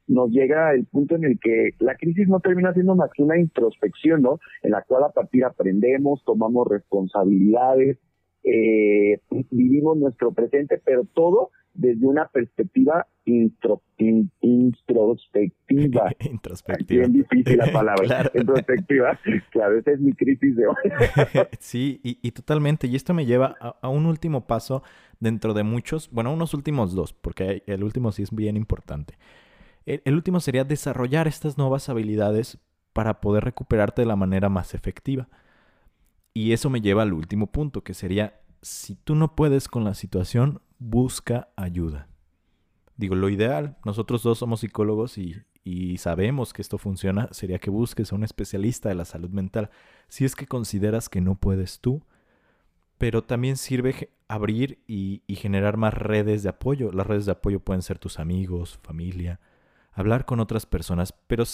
nos 0.07 0.31
llega 0.31 0.73
el 0.73 0.87
punto 0.87 1.17
en 1.17 1.25
el 1.25 1.39
que 1.39 1.71
la 1.79 1.97
crisis 1.97 2.29
no 2.29 2.41
termina 2.41 2.73
siendo 2.73 2.95
más 2.95 3.11
que 3.13 3.23
una 3.23 3.39
introspección, 3.39 4.23
¿no? 4.23 4.41
En 4.63 4.73
la 4.73 4.83
cual 4.83 5.05
a 5.05 5.13
partir 5.13 5.45
aprendemos, 5.45 6.23
tomamos 6.25 6.67
responsabilidades, 6.69 7.99
eh, 8.45 9.21
vivimos 9.51 9.97
nuestro 9.97 10.33
presente, 10.33 10.81
pero 10.85 11.05
todo 11.05 11.51
desde 11.75 12.07
una 12.07 12.29
perspectiva 12.29 13.07
intro, 13.25 13.81
introspectiva. 13.99 16.11
introspectiva. 16.21 17.07
Bien 17.07 17.13
difícil 17.13 17.57
la 17.57 17.73
palabra. 17.73 18.31
Introspectiva. 18.35 19.19
Claro, 19.51 19.79
esa 19.79 19.93
es 19.93 20.01
mi 20.01 20.13
crisis 20.13 20.57
de 20.57 20.67
hoy. 20.67 20.75
sí, 21.61 22.01
y, 22.03 22.31
totalmente. 22.33 22.89
Y 22.89 22.97
esto 22.97 23.15
me 23.15 23.27
lleva 23.27 23.57
a, 23.61 23.89
un 23.89 24.07
último 24.07 24.45
paso 24.47 24.83
dentro 25.21 25.55
de 25.55 25.63
muchos, 25.63 26.11
bueno, 26.11 26.33
unos 26.33 26.53
últimos 26.53 26.95
dos, 26.95 27.13
porque 27.13 27.63
el 27.67 27.85
último 27.85 28.11
sí 28.13 28.23
es 28.23 28.35
bien 28.35 28.57
importante. 28.57 29.15
El 29.87 30.15
último 30.15 30.41
sería 30.41 30.65
desarrollar 30.65 31.29
estas 31.29 31.59
nuevas 31.59 31.89
habilidades 31.89 32.59
para 32.93 33.21
poder 33.21 33.45
recuperarte 33.45 34.03
de 34.03 34.07
la 34.07 34.17
manera 34.17 34.49
más 34.49 34.75
efectiva. 34.75 35.29
Y 36.35 36.53
eso 36.53 36.71
me 36.71 36.81
lleva 36.81 37.03
al 37.03 37.13
último 37.13 37.49
punto, 37.49 37.83
que 37.83 37.95
sería, 37.95 38.41
si 38.63 38.95
tú 38.95 39.15
no 39.15 39.35
puedes 39.35 39.69
con 39.69 39.85
la 39.85 39.95
situación, 39.95 40.61
busca 40.79 41.49
ayuda. 41.57 42.09
Digo, 42.97 43.15
lo 43.15 43.29
ideal, 43.29 43.77
nosotros 43.85 44.23
dos 44.23 44.39
somos 44.39 44.61
psicólogos 44.61 45.19
y, 45.19 45.45
sabemos 45.99 46.53
que 46.53 46.63
esto 46.63 46.79
funciona, 46.79 47.29
sería 47.31 47.59
que 47.59 47.71
busques 47.71 48.13
a 48.13 48.17
un 48.17 48.25
especialista 48.25 48.89
de 48.89 48.97
la 48.97 49.05
salud 49.05 49.31
mental 49.31 49.71
si 50.09 50.25
es 50.25 50.35
que 50.35 50.47
consideras 50.47 51.09
que 51.09 51.21
no 51.21 51.37
puedes 51.37 51.81
tú, 51.81 52.03
pero 52.99 53.23
también 53.23 53.57
sirve 53.57 54.11
abrir 54.29 54.83
y, 54.87 55.23
generar 55.29 55.77
más 55.77 55.95
redes 55.95 56.43
de 56.43 56.49
apoyo. 56.49 56.93
Las 56.93 57.07
redes 57.07 57.27
de 57.27 57.33
apoyo 57.33 57.61
pueden 57.61 57.83
ser 57.83 57.99
tus 57.99 58.19
amigos, 58.19 58.79
familia, 58.83 59.41
hablar 59.93 60.25
con 60.25 60.41
otras 60.41 60.67
personas, 60.67 61.13
pero 61.27 61.45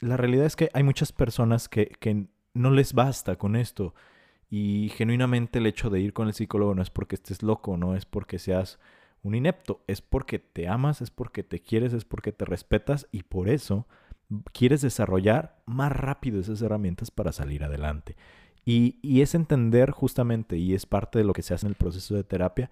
la 0.00 0.16
realidad 0.16 0.46
es 0.46 0.56
que 0.56 0.70
hay 0.72 0.82
muchas 0.82 1.12
personas 1.12 1.68
que, 1.68 1.86
que 2.00 2.26
no 2.54 2.70
les 2.70 2.92
basta 2.94 3.36
con 3.36 3.56
esto 3.56 3.94
y 4.50 4.90
genuinamente 4.90 5.58
el 5.58 5.66
hecho 5.66 5.90
de 5.90 6.00
ir 6.00 6.12
con 6.12 6.28
el 6.28 6.34
psicólogo 6.34 6.74
no 6.74 6.82
es 6.82 6.90
porque 6.90 7.16
estés 7.16 7.42
loco, 7.42 7.76
no 7.76 7.96
es 7.96 8.04
porque 8.06 8.38
seas 8.38 8.78
un 9.22 9.34
inepto, 9.34 9.82
es 9.86 10.00
porque 10.00 10.38
te 10.38 10.68
amas, 10.68 11.00
es 11.00 11.10
porque 11.10 11.42
te 11.42 11.60
quieres, 11.60 11.92
es 11.92 12.04
porque 12.04 12.30
te 12.30 12.44
respetas 12.44 13.08
y 13.10 13.22
por 13.22 13.48
eso 13.48 13.86
quieres 14.52 14.82
desarrollar 14.82 15.56
más 15.66 15.92
rápido 15.92 16.40
esas 16.40 16.62
herramientas 16.62 17.10
para 17.10 17.32
salir 17.32 17.64
adelante. 17.64 18.16
Y, 18.66 18.98
y, 19.02 19.20
es 19.20 19.34
entender 19.34 19.90
justamente, 19.90 20.56
y 20.56 20.72
es 20.72 20.86
parte 20.86 21.18
de 21.18 21.24
lo 21.24 21.34
que 21.34 21.42
se 21.42 21.52
hace 21.52 21.66
en 21.66 21.70
el 21.72 21.76
proceso 21.76 22.14
de 22.14 22.24
terapia, 22.24 22.70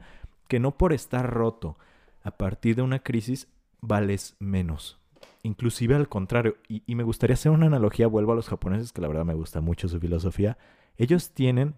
que 0.49 0.59
no 0.59 0.79
por 0.79 0.95
estar 0.95 1.29
roto 1.29 1.77
a 2.23 2.31
partir 2.31 2.77
de 2.77 2.83
una 2.83 3.01
crisis 3.01 3.49
vales 3.83 4.37
menos. 4.39 5.02
Inclusive 5.43 5.97
al 5.97 6.09
contrario, 6.09 6.57
y, 6.69 6.95
me 6.95 7.03
gustaría 7.03 7.35
hacer 7.35 7.51
una 7.51 7.67
analogía, 7.67 8.07
vuelvo 8.07 8.33
a 8.33 8.37
los 8.37 8.49
japoneses, 8.49 8.93
que 8.93 9.01
la 9.01 9.09
verdad 9.09 9.25
me 9.25 9.35
gusta 9.35 9.61
mucho 9.61 9.89
su 9.89 9.99
filosofía, 9.99 10.57
ellos 10.97 11.31
tienen 11.31 11.75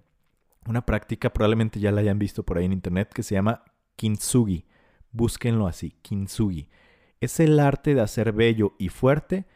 una 0.67 0.85
práctica, 0.85 1.33
probablemente 1.33 1.81
ya 1.81 1.93
la 1.93 2.01
hayan 2.01 2.19
visto 2.19 2.43
por 2.43 2.59
ahí 2.59 2.67
en 2.67 2.73
internet, 2.73 3.13
que 3.13 3.23
se 3.23 3.35
llama 3.35 3.65
kintsugi. 3.97 4.67
Búsquenlo 5.13 5.67
así, 5.67 5.93
kintsugi. 6.03 6.69
Es 7.21 7.41
el 7.41 7.59
arte 7.61 7.95
de 7.95 8.01
hacer 8.01 8.33
bello 8.33 8.75
y 8.79 8.89
fuerte 8.89 9.47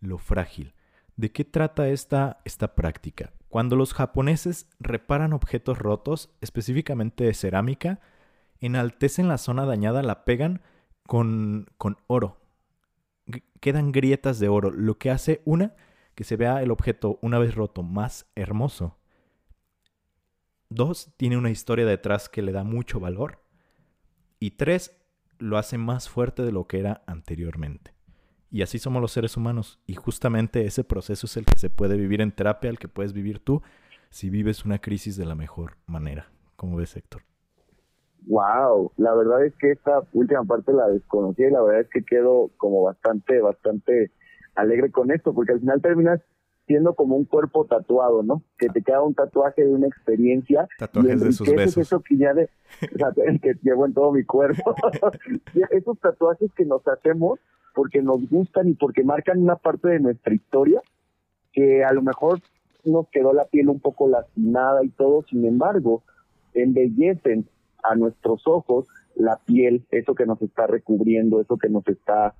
lo 0.00 0.18
frágil. 0.18 0.74
¿De 1.16 1.32
qué 1.32 1.44
trata 1.44 1.88
esta, 1.88 2.40
esta 2.44 2.74
práctica? 2.74 3.32
Cuando 3.48 3.74
los 3.74 3.94
japoneses 3.94 4.68
reparan 4.78 5.32
objetos 5.32 5.78
rotos, 5.78 6.30
específicamente 6.40 7.24
de 7.24 7.34
cerámica, 7.34 8.00
enaltecen 8.60 9.28
la 9.28 9.38
zona 9.38 9.64
dañada, 9.64 10.02
la 10.02 10.24
pegan 10.24 10.62
con, 11.06 11.66
con 11.78 11.96
oro. 12.06 12.38
Quedan 13.60 13.92
grietas 13.92 14.38
de 14.38 14.48
oro, 14.48 14.70
lo 14.70 14.98
que 14.98 15.10
hace 15.10 15.42
una, 15.44 15.74
que 16.14 16.24
se 16.24 16.36
vea 16.36 16.62
el 16.62 16.70
objeto 16.70 17.18
una 17.22 17.38
vez 17.38 17.54
roto 17.54 17.82
más 17.82 18.26
hermoso 18.34 18.96
Dos, 20.68 21.12
tiene 21.16 21.36
una 21.36 21.50
historia 21.50 21.86
detrás 21.86 22.28
que 22.28 22.42
le 22.42 22.52
da 22.52 22.64
mucho 22.64 22.98
valor. 22.98 23.40
Y 24.40 24.52
tres, 24.52 24.96
lo 25.38 25.58
hace 25.58 25.78
más 25.78 26.08
fuerte 26.08 26.42
de 26.42 26.52
lo 26.52 26.66
que 26.66 26.80
era 26.80 27.02
anteriormente. 27.06 27.94
Y 28.50 28.62
así 28.62 28.78
somos 28.78 29.00
los 29.00 29.12
seres 29.12 29.36
humanos. 29.36 29.78
Y 29.86 29.94
justamente 29.94 30.66
ese 30.66 30.82
proceso 30.82 31.26
es 31.26 31.36
el 31.36 31.44
que 31.44 31.58
se 31.58 31.70
puede 31.70 31.96
vivir 31.96 32.20
en 32.20 32.32
terapia, 32.32 32.70
el 32.70 32.78
que 32.78 32.88
puedes 32.88 33.12
vivir 33.12 33.38
tú, 33.38 33.62
si 34.10 34.28
vives 34.28 34.64
una 34.64 34.80
crisis 34.80 35.16
de 35.16 35.26
la 35.26 35.34
mejor 35.34 35.76
manera. 35.86 36.30
¿Cómo 36.56 36.76
ves, 36.76 36.96
Héctor? 36.96 37.22
Wow, 38.26 38.92
la 38.96 39.14
verdad 39.14 39.44
es 39.44 39.54
que 39.56 39.72
esta 39.72 40.02
última 40.12 40.44
parte 40.44 40.72
la 40.72 40.88
desconocí 40.88 41.44
y 41.44 41.50
la 41.50 41.62
verdad 41.62 41.82
es 41.82 41.88
que 41.90 42.02
quedo 42.02 42.50
como 42.56 42.82
bastante, 42.82 43.40
bastante 43.40 44.10
alegre 44.56 44.90
con 44.90 45.10
esto, 45.12 45.32
porque 45.32 45.52
al 45.52 45.60
final 45.60 45.80
terminas 45.80 46.20
siendo 46.66 46.94
como 46.94 47.16
un 47.16 47.24
cuerpo 47.24 47.64
tatuado, 47.64 48.22
¿no? 48.22 48.42
Que 48.58 48.68
te 48.68 48.82
queda 48.82 49.02
un 49.02 49.14
tatuaje 49.14 49.64
de 49.64 49.72
una 49.72 49.86
experiencia. 49.86 50.66
Tatuajes 50.78 51.20
de 51.20 51.32
sus 51.32 51.54
besos. 51.54 51.78
eso 51.78 52.00
que 52.00 52.16
ya 52.16 52.34
de, 52.34 52.50
o 52.94 52.98
sea, 52.98 53.12
que 53.40 53.54
llevo 53.62 53.86
en 53.86 53.94
todo 53.94 54.12
mi 54.12 54.24
cuerpo. 54.24 54.74
Esos 55.70 55.98
tatuajes 56.00 56.52
que 56.54 56.64
nos 56.64 56.86
hacemos 56.88 57.38
porque 57.74 58.02
nos 58.02 58.28
gustan 58.28 58.68
y 58.68 58.74
porque 58.74 59.04
marcan 59.04 59.42
una 59.42 59.56
parte 59.56 59.88
de 59.88 60.00
nuestra 60.00 60.34
historia 60.34 60.80
que 61.52 61.84
a 61.84 61.92
lo 61.92 62.02
mejor 62.02 62.40
nos 62.84 63.08
quedó 63.10 63.32
la 63.32 63.44
piel 63.44 63.68
un 63.68 63.80
poco 63.80 64.08
lastimada 64.08 64.84
y 64.84 64.88
todo, 64.88 65.24
sin 65.28 65.44
embargo, 65.44 66.02
embellecen 66.54 67.48
a 67.90 67.94
nuestros 67.94 68.46
ojos 68.46 68.86
la 69.14 69.38
piel, 69.44 69.84
eso 69.90 70.14
que 70.14 70.26
nos 70.26 70.40
está 70.42 70.66
recubriendo, 70.66 71.40
eso 71.40 71.56
que 71.56 71.68
nos 71.68 71.86
está 71.88 72.34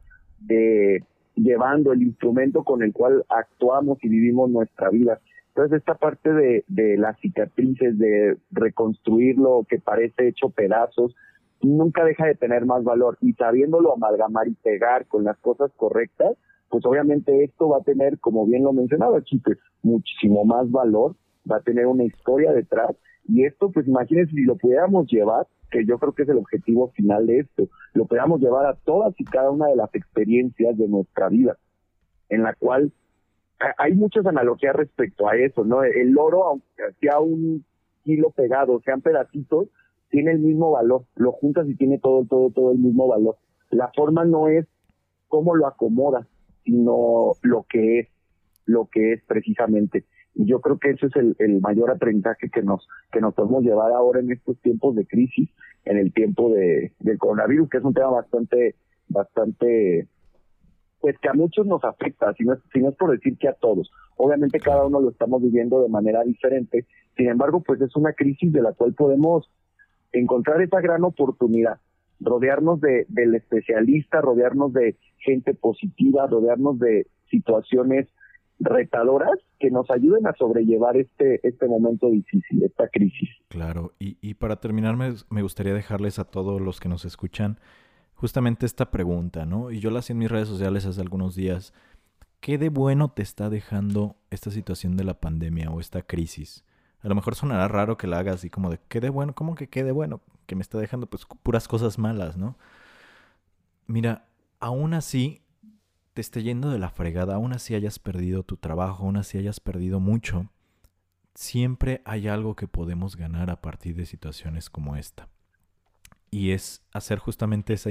eh, 0.49 1.01
llevando 1.35 1.93
el 1.93 2.03
instrumento 2.03 2.65
con 2.65 2.83
el 2.83 2.93
cual 2.93 3.25
actuamos 3.29 3.99
y 4.03 4.09
vivimos 4.09 4.51
nuestra 4.51 4.91
vida. 4.91 5.21
Entonces 5.49 5.79
esta 5.79 5.95
parte 5.95 6.33
de, 6.33 6.65
de 6.69 6.99
las 6.99 7.19
cicatrices, 7.21 7.99
de 7.99 8.37
reconstruir 8.51 9.39
lo 9.39 9.65
que 9.69 9.79
parece 9.79 10.29
hecho 10.29 10.51
pedazos, 10.51 11.15
nunca 11.63 12.05
deja 12.05 12.27
de 12.27 12.35
tener 12.35 12.67
más 12.67 12.85
valor 12.85 13.17
y 13.23 13.33
sabiéndolo 13.33 13.95
amalgamar 13.95 14.49
y 14.49 14.55
pegar 14.55 15.07
con 15.07 15.25
las 15.25 15.39
cosas 15.39 15.73
correctas, 15.77 16.37
pues 16.69 16.85
obviamente 16.85 17.45
esto 17.45 17.69
va 17.69 17.79
a 17.79 17.85
tener, 17.85 18.19
como 18.19 18.45
bien 18.45 18.65
lo 18.65 18.73
mencionaba 18.73 19.23
Chipe, 19.23 19.57
muchísimo 19.83 20.45
más 20.45 20.71
valor, 20.71 21.15
va 21.51 21.57
a 21.57 21.63
tener 21.63 21.87
una 21.87 22.05
historia 22.05 22.53
detrás 22.53 22.91
y 23.29 23.45
esto 23.45 23.71
pues 23.71 23.87
imagínense 23.87 24.33
si 24.33 24.45
lo 24.45 24.57
pudiéramos 24.57 25.07
llevar 25.07 25.47
que 25.71 25.85
yo 25.85 25.99
creo 25.99 26.13
que 26.13 26.23
es 26.23 26.29
el 26.29 26.39
objetivo 26.39 26.91
final 26.93 27.27
de 27.27 27.41
esto, 27.41 27.69
lo 27.95 28.07
podamos 28.07 28.41
llevar 28.41 28.67
a 28.67 28.75
todas 28.75 29.15
y 29.19 29.25
cada 29.25 29.51
una 29.51 29.67
de 29.67 29.77
las 29.77 29.93
experiencias 29.95 30.77
de 30.79 30.89
nuestra 30.89 31.29
vida, 31.29 31.57
en 32.29 32.43
la 32.43 32.55
cual 32.55 32.93
hay 33.79 33.95
muchas 33.95 34.27
analogías 34.27 34.77
respecto 34.77 35.29
a 35.29 35.37
eso, 35.37 35.65
¿no? 35.65 35.83
El 35.83 36.17
oro, 36.19 36.45
aunque 36.45 36.67
sea 37.01 37.21
un 37.21 37.65
kilo 38.05 38.31
pegado, 38.31 38.81
sean 38.85 39.01
pedacitos, 39.01 39.69
tiene 40.11 40.33
el 40.33 40.39
mismo 40.39 40.71
valor, 40.71 41.05
lo 41.17 41.33
juntas 41.33 41.67
y 41.69 41.75
tiene 41.75 41.99
todo, 41.99 42.25
todo, 42.27 42.51
todo 42.51 42.73
el 42.73 42.79
mismo 42.79 43.09
valor. 43.09 43.37
La 43.71 43.91
forma 43.95 44.25
no 44.25 44.49
es 44.49 44.67
cómo 45.29 45.57
lo 45.57 45.67
acomodas, 45.67 46.27
sino 46.65 47.33
lo 47.43 47.67
que 47.69 48.01
es, 48.01 48.09
lo 48.67 48.87
que 48.87 49.15
es 49.15 49.23
precisamente. 49.25 50.05
Y 50.39 50.45
yo 50.45 50.61
creo 50.61 50.79
que 50.79 50.91
ese 50.91 51.07
es 51.07 51.17
el, 51.17 51.35
el 51.39 51.61
mayor 51.63 51.91
aprendizaje 51.91 52.51
que 52.51 52.63
nos, 52.63 52.87
que 53.11 53.23
nos 53.23 53.35
podemos 53.35 53.65
llevar 53.65 53.91
ahora 53.93 54.21
en 54.21 54.31
estos 54.31 54.61
tiempos 54.61 54.95
de 54.95 55.07
crisis, 55.07 55.49
en 55.87 55.97
el 55.97 56.13
tiempo 56.13 56.51
de, 56.51 56.93
del 57.01 57.17
coronavirus, 57.17 57.71
que 57.71 57.79
es 57.79 57.85
un 57.85 57.95
tema 57.95 58.11
bastante, 58.11 58.75
bastante, 59.09 60.07
pues 61.01 61.19
que 61.21 61.31
a 61.31 61.33
muchos 61.33 61.67
nos 61.67 61.83
afecta, 61.85 62.35
si 62.35 62.45
no, 62.45 62.53
es, 62.53 62.59
si 62.71 62.81
no 62.81 62.91
es 62.91 62.97
por 62.97 63.13
decir 63.13 63.39
que 63.39 63.49
a 63.49 63.55
todos. 63.55 63.91
Obviamente 64.17 64.61
cada 64.61 64.87
uno 64.87 65.01
lo 65.01 65.09
estamos 65.09 65.41
viviendo 65.41 65.81
de 65.81 65.89
manera 65.89 66.23
diferente, 66.23 66.85
sin 67.17 67.29
embargo, 67.29 67.63
pues 67.63 67.81
es 67.81 67.97
una 67.97 68.13
crisis 68.13 68.53
de 68.53 68.61
la 68.61 68.75
cual 68.75 68.93
podemos 68.93 69.51
encontrar 70.13 70.61
esa 70.61 70.83
gran 70.83 71.03
oportunidad, 71.03 71.79
rodearnos 72.21 72.79
de, 72.83 73.07
del 73.09 73.35
especialista, 73.37 74.21
rodearnos 74.21 74.75
de 74.75 74.97
gente 75.17 75.55
positiva, 75.55 76.27
rodearnos 76.27 76.79
de 76.79 77.07
situaciones 77.31 78.07
retadoras 78.59 79.39
que 79.59 79.71
nos 79.71 79.91
ayuden 79.91 80.27
a 80.27 80.35
sobrellevar 80.35 80.97
este, 80.97 81.47
este 81.47 81.67
momento 81.67 82.09
difícil, 82.11 82.63
esta 82.63 82.89
crisis. 82.89 83.29
Claro, 83.49 83.93
y, 83.99 84.17
y 84.21 84.35
para 84.35 84.57
terminar 84.57 84.97
me, 84.97 85.43
gustaría 85.43 85.75
dejarles 85.75 86.19
a 86.19 86.25
todos 86.25 86.61
los 86.61 86.81
que 86.81 86.89
nos 86.89 87.05
escuchan 87.05 87.59
justamente 88.15 88.65
esta 88.65 88.91
pregunta, 88.91 89.45
¿no? 89.45 89.71
Y 89.71 89.81
yo 89.81 89.91
la 89.91 89.99
hacía 89.99 90.15
en 90.15 90.19
mis 90.19 90.31
redes 90.31 90.49
sociales 90.49 90.87
hace 90.87 91.01
algunos 91.01 91.35
días. 91.35 91.75
¿Qué 92.41 92.59
de 92.59 92.71
bueno 92.71 93.11
te 93.11 93.23
está 93.23 93.51
dejando 93.51 94.17
esta 94.31 94.51
situación 94.51 94.97
de 94.97 95.05
la 95.05 95.21
pandemia 95.21 95.71
o 95.71 95.81
esta 95.81 96.03
crisis? 96.03 96.65
A 97.03 97.09
lo 97.09 97.15
mejor 97.15 97.35
sonará 97.35 97.69
raro 97.69 97.97
que 97.97 98.07
la 98.07 98.19
hagas 98.19 98.37
así 98.37 98.51
como 98.51 98.71
de, 98.71 98.79
¿qué 98.89 99.01
de 99.01 99.11
bueno? 99.11 99.35
¿Cómo 99.35 99.55
que 99.55 99.69
qué 99.69 99.85
de 99.85 99.93
bueno? 99.93 100.21
Que 100.47 100.55
me 100.55 100.63
está 100.63 100.79
dejando 100.79 101.07
pues 101.07 101.27
puras 101.43 101.69
cosas 101.69 101.99
malas, 101.99 102.37
¿no? 102.37 102.57
Mira, 103.87 104.27
aún 104.61 104.95
así 104.95 105.43
te 106.17 106.23
esté 106.23 106.43
yendo 106.43 106.71
de 106.71 106.79
la 106.79 106.89
fregada, 106.89 107.35
aún 107.35 107.53
así 107.53 107.75
hayas 107.75 107.99
perdido 107.99 108.43
tu 108.43 108.57
trabajo, 108.57 109.05
aún 109.05 109.19
así 109.19 109.37
hayas 109.37 109.61
perdido 109.61 110.01
mucho, 110.01 110.51
siempre 111.35 112.01
hay 112.07 112.27
algo 112.27 112.57
que 112.57 112.67
podemos 112.67 113.17
ganar 113.17 113.51
a 113.51 113.61
partir 113.61 113.97
de 113.97 114.07
situaciones 114.07 114.71
como 114.71 114.97
esta. 114.97 115.29
Y 116.31 116.53
es 116.53 116.83
hacer 116.95 117.19
justamente 117.19 117.75
esa 117.75 117.91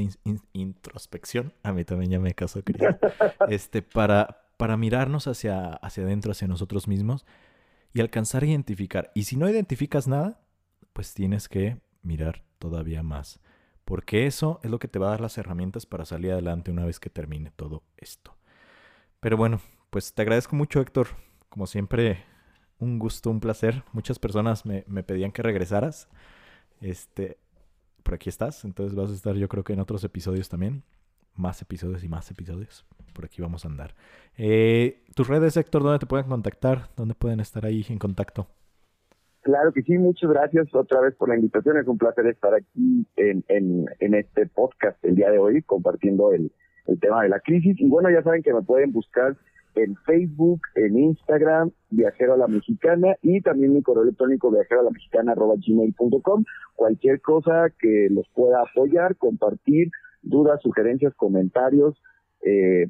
introspección. 0.54 1.54
A 1.62 1.72
mí 1.72 1.86
también 1.86 2.10
ya 2.10 2.20
me 2.20 2.34
casó, 2.34 2.64
Cris. 2.64 2.82
Este, 3.48 3.84
para, 3.84 4.48
para 4.58 4.76
mirarnos 4.76 5.28
hacia, 5.28 5.74
hacia 5.74 6.04
adentro, 6.04 6.32
hacia 6.32 6.48
nosotros 6.48 6.88
mismos 6.88 7.28
y 7.94 8.02
alcanzar 8.02 8.42
a 8.42 8.48
identificar. 8.48 9.12
Y 9.14 9.26
si 9.26 9.36
no 9.36 9.48
identificas 9.48 10.08
nada, 10.08 10.42
pues 10.94 11.14
tienes 11.14 11.48
que 11.48 11.78
mirar 12.02 12.44
todavía 12.58 13.04
más. 13.04 13.40
Porque 13.86 14.26
eso 14.26 14.60
es 14.64 14.72
lo 14.72 14.80
que 14.80 14.88
te 14.88 15.00
va 15.00 15.08
a 15.08 15.12
dar 15.12 15.22
las 15.22 15.38
herramientas 15.38 15.86
para 15.86 16.06
salir 16.06 16.32
adelante 16.32 16.72
una 16.72 16.86
vez 16.86 17.00
que 17.00 17.10
termine 17.12 17.52
todo 17.56 17.84
esto. 17.98 18.36
Pero 19.20 19.38
bueno, 19.38 19.62
pues 19.92 20.14
te 20.14 20.24
agradezco 20.24 20.56
mucho, 20.56 20.82
Héctor. 20.82 21.08
Como 21.50 21.68
siempre, 21.68 22.24
un 22.80 23.00
gusto, 23.00 23.30
un 23.30 23.40
placer. 23.40 23.84
Muchas 23.94 24.20
personas 24.20 24.66
me, 24.66 24.84
me 24.88 25.04
pedían 25.04 25.32
que 25.32 25.44
regresaras. 25.44 26.10
Este, 26.82 27.38
por 28.06 28.14
aquí 28.14 28.30
estás, 28.30 28.66
entonces 28.66 28.96
vas 28.96 29.10
a 29.10 29.14
estar 29.14 29.36
yo 29.36 29.50
creo 29.50 29.64
que 29.64 29.74
en 29.74 29.80
otros 29.80 30.04
episodios 30.04 30.50
también. 30.50 30.84
Más 31.34 31.62
episodios 31.62 32.04
y 32.04 32.08
más 32.08 32.30
episodios. 32.32 32.86
Por 33.14 33.26
aquí 33.26 33.42
vamos 33.42 33.66
a 33.66 33.68
andar. 33.68 33.96
Eh, 34.38 35.04
tus 35.16 35.28
redes, 35.28 35.58
Héctor, 35.58 35.84
¿dónde 35.84 36.00
te 36.00 36.06
pueden 36.06 36.28
contactar? 36.28 36.90
¿Dónde 36.96 37.14
pueden 37.14 37.40
estar 37.40 37.66
ahí 37.66 37.86
en 37.90 37.98
contacto? 37.98 38.48
Claro 39.46 39.72
que 39.72 39.84
sí, 39.84 39.96
muchas 40.00 40.28
gracias 40.32 40.74
otra 40.74 41.02
vez 41.02 41.14
por 41.14 41.30
la 41.30 41.36
invitación. 41.36 41.78
Es 41.78 41.86
un 41.88 42.00
placer 42.00 42.26
estar 42.26 42.52
aquí 42.56 43.06
en, 43.16 43.44
en, 43.48 44.14
este 44.16 44.48
podcast 44.48 44.98
el 45.06 45.14
día 45.14 45.30
de 45.30 45.38
hoy 45.38 45.62
compartiendo 45.62 46.34
el, 46.34 46.52
tema 47.00 47.22
de 47.22 47.30
la 47.30 47.40
crisis. 47.40 47.80
Y 47.80 47.88
bueno, 47.88 48.10
ya 48.10 48.24
saben 48.24 48.42
que 48.42 48.56
me 48.56 48.64
pueden 48.64 48.92
buscar 48.92 49.38
en 49.76 49.96
Facebook, 49.98 50.62
en 50.74 50.98
Instagram, 50.98 51.70
Viajero 51.92 52.34
a 52.34 52.38
la 52.38 52.48
Mexicana 52.48 53.18
y 53.22 53.40
también 53.42 53.76
mi 53.76 53.84
correo 53.84 54.02
electrónico 54.02 54.50
viajero 54.50 54.82
a 54.82 54.86
la 54.86 54.90
mexicana 54.90 55.34
arroba. 55.34 55.54
Cualquier 56.74 57.22
cosa 57.22 57.68
que 57.80 58.08
los 58.10 58.28
pueda 58.30 58.64
apoyar, 58.64 59.16
compartir, 59.16 59.92
dudas, 60.24 60.60
sugerencias, 60.64 61.14
comentarios, 61.14 62.02
eh, 62.42 62.88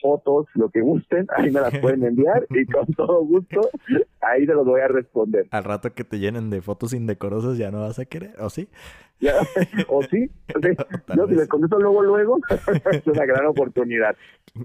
fotos, 0.00 0.46
lo 0.54 0.70
que 0.70 0.80
gusten, 0.80 1.26
ahí 1.36 1.50
me 1.50 1.60
las 1.60 1.78
pueden 1.78 2.04
enviar 2.04 2.46
y 2.50 2.66
con 2.66 2.86
todo 2.96 3.24
gusto 3.24 3.60
ahí 4.20 4.46
te 4.46 4.54
los 4.54 4.66
voy 4.66 4.80
a 4.80 4.88
responder. 4.88 5.46
Al 5.50 5.64
rato 5.64 5.92
que 5.94 6.04
te 6.04 6.18
llenen 6.18 6.50
de 6.50 6.60
fotos 6.60 6.92
indecorosas 6.92 7.58
ya 7.58 7.70
no 7.70 7.80
vas 7.80 7.98
a 7.98 8.04
querer, 8.04 8.34
¿o 8.40 8.50
sí? 8.50 8.68
¿O 9.88 10.02
sí? 10.02 10.30
Yo 11.16 11.26
si 11.26 11.34
les 11.34 11.48
contesto 11.48 11.78
luego, 11.78 12.02
luego, 12.02 12.38
es 12.92 13.06
una 13.06 13.24
gran 13.26 13.46
oportunidad. 13.46 14.16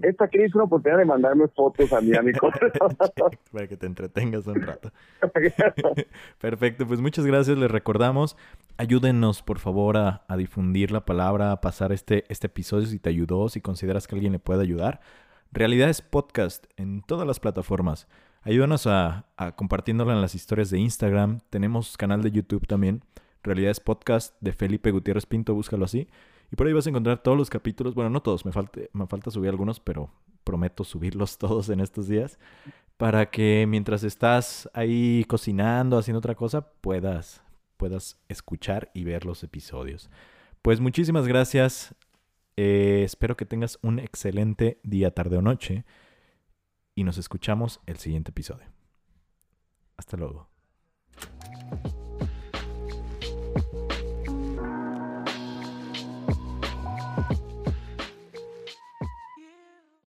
Esta 0.02 0.28
crisis 0.28 0.50
es 0.50 0.54
una 0.54 0.64
oportunidad 0.64 0.98
de 0.98 1.04
mandarme 1.04 1.48
fotos 1.48 1.92
a 1.92 2.00
mí, 2.00 2.14
a 2.16 2.22
mi 2.22 2.32
Para 3.52 3.66
que 3.66 3.76
te 3.76 3.86
entretengas 3.86 4.46
un 4.46 4.62
rato. 4.62 4.90
Perfecto, 6.40 6.86
pues 6.86 7.00
muchas 7.00 7.26
gracias. 7.26 7.56
Les 7.58 7.70
recordamos, 7.70 8.36
ayúdenos 8.76 9.42
por 9.42 9.58
favor 9.58 9.96
a, 9.96 10.24
a 10.28 10.36
difundir 10.36 10.90
la 10.90 11.04
palabra, 11.04 11.52
a 11.52 11.60
pasar 11.60 11.92
este, 11.92 12.24
este 12.28 12.46
episodio 12.46 12.86
si 12.86 12.98
te 12.98 13.08
ayudó, 13.08 13.48
si 13.48 13.60
consideras 13.60 14.06
que 14.06 14.14
alguien 14.14 14.32
le 14.32 14.38
puede 14.38 14.62
ayudar. 14.62 15.00
Realidades 15.54 16.02
Podcast 16.02 16.66
en 16.76 17.00
todas 17.02 17.28
las 17.28 17.38
plataformas. 17.38 18.08
Ayúdanos 18.42 18.88
a, 18.88 19.26
a 19.36 19.54
compartiéndolo 19.54 20.10
en 20.10 20.20
las 20.20 20.34
historias 20.34 20.68
de 20.68 20.80
Instagram. 20.80 21.38
Tenemos 21.48 21.96
canal 21.96 22.22
de 22.22 22.32
YouTube 22.32 22.66
también. 22.66 23.04
Realidades 23.44 23.78
Podcast 23.78 24.34
de 24.40 24.52
Felipe 24.52 24.90
Gutiérrez 24.90 25.26
Pinto, 25.26 25.54
búscalo 25.54 25.84
así. 25.84 26.08
Y 26.50 26.56
por 26.56 26.66
ahí 26.66 26.72
vas 26.72 26.88
a 26.88 26.90
encontrar 26.90 27.22
todos 27.22 27.38
los 27.38 27.50
capítulos. 27.50 27.94
Bueno, 27.94 28.10
no 28.10 28.20
todos, 28.20 28.44
me, 28.44 28.50
falta, 28.50 28.80
me 28.92 29.06
falta 29.06 29.30
subir 29.30 29.48
algunos, 29.48 29.78
pero 29.78 30.10
prometo 30.42 30.82
subirlos 30.82 31.38
todos 31.38 31.68
en 31.68 31.78
estos 31.78 32.08
días. 32.08 32.36
Para 32.96 33.30
que 33.30 33.64
mientras 33.68 34.02
estás 34.02 34.68
ahí 34.74 35.24
cocinando, 35.28 35.98
haciendo 35.98 36.18
otra 36.18 36.34
cosa, 36.34 36.68
puedas, 36.80 37.44
puedas 37.76 38.18
escuchar 38.28 38.90
y 38.92 39.04
ver 39.04 39.24
los 39.24 39.44
episodios. 39.44 40.10
Pues 40.62 40.80
muchísimas 40.80 41.28
gracias. 41.28 41.94
Eh, 42.56 43.02
espero 43.04 43.36
que 43.36 43.46
tengas 43.46 43.78
un 43.82 43.98
excelente 43.98 44.80
día, 44.82 45.12
tarde 45.12 45.36
o 45.36 45.42
noche 45.42 45.84
y 46.94 47.04
nos 47.04 47.18
escuchamos 47.18 47.80
el 47.86 47.98
siguiente 47.98 48.30
episodio. 48.30 48.66
Hasta 49.96 50.16
luego. 50.16 50.48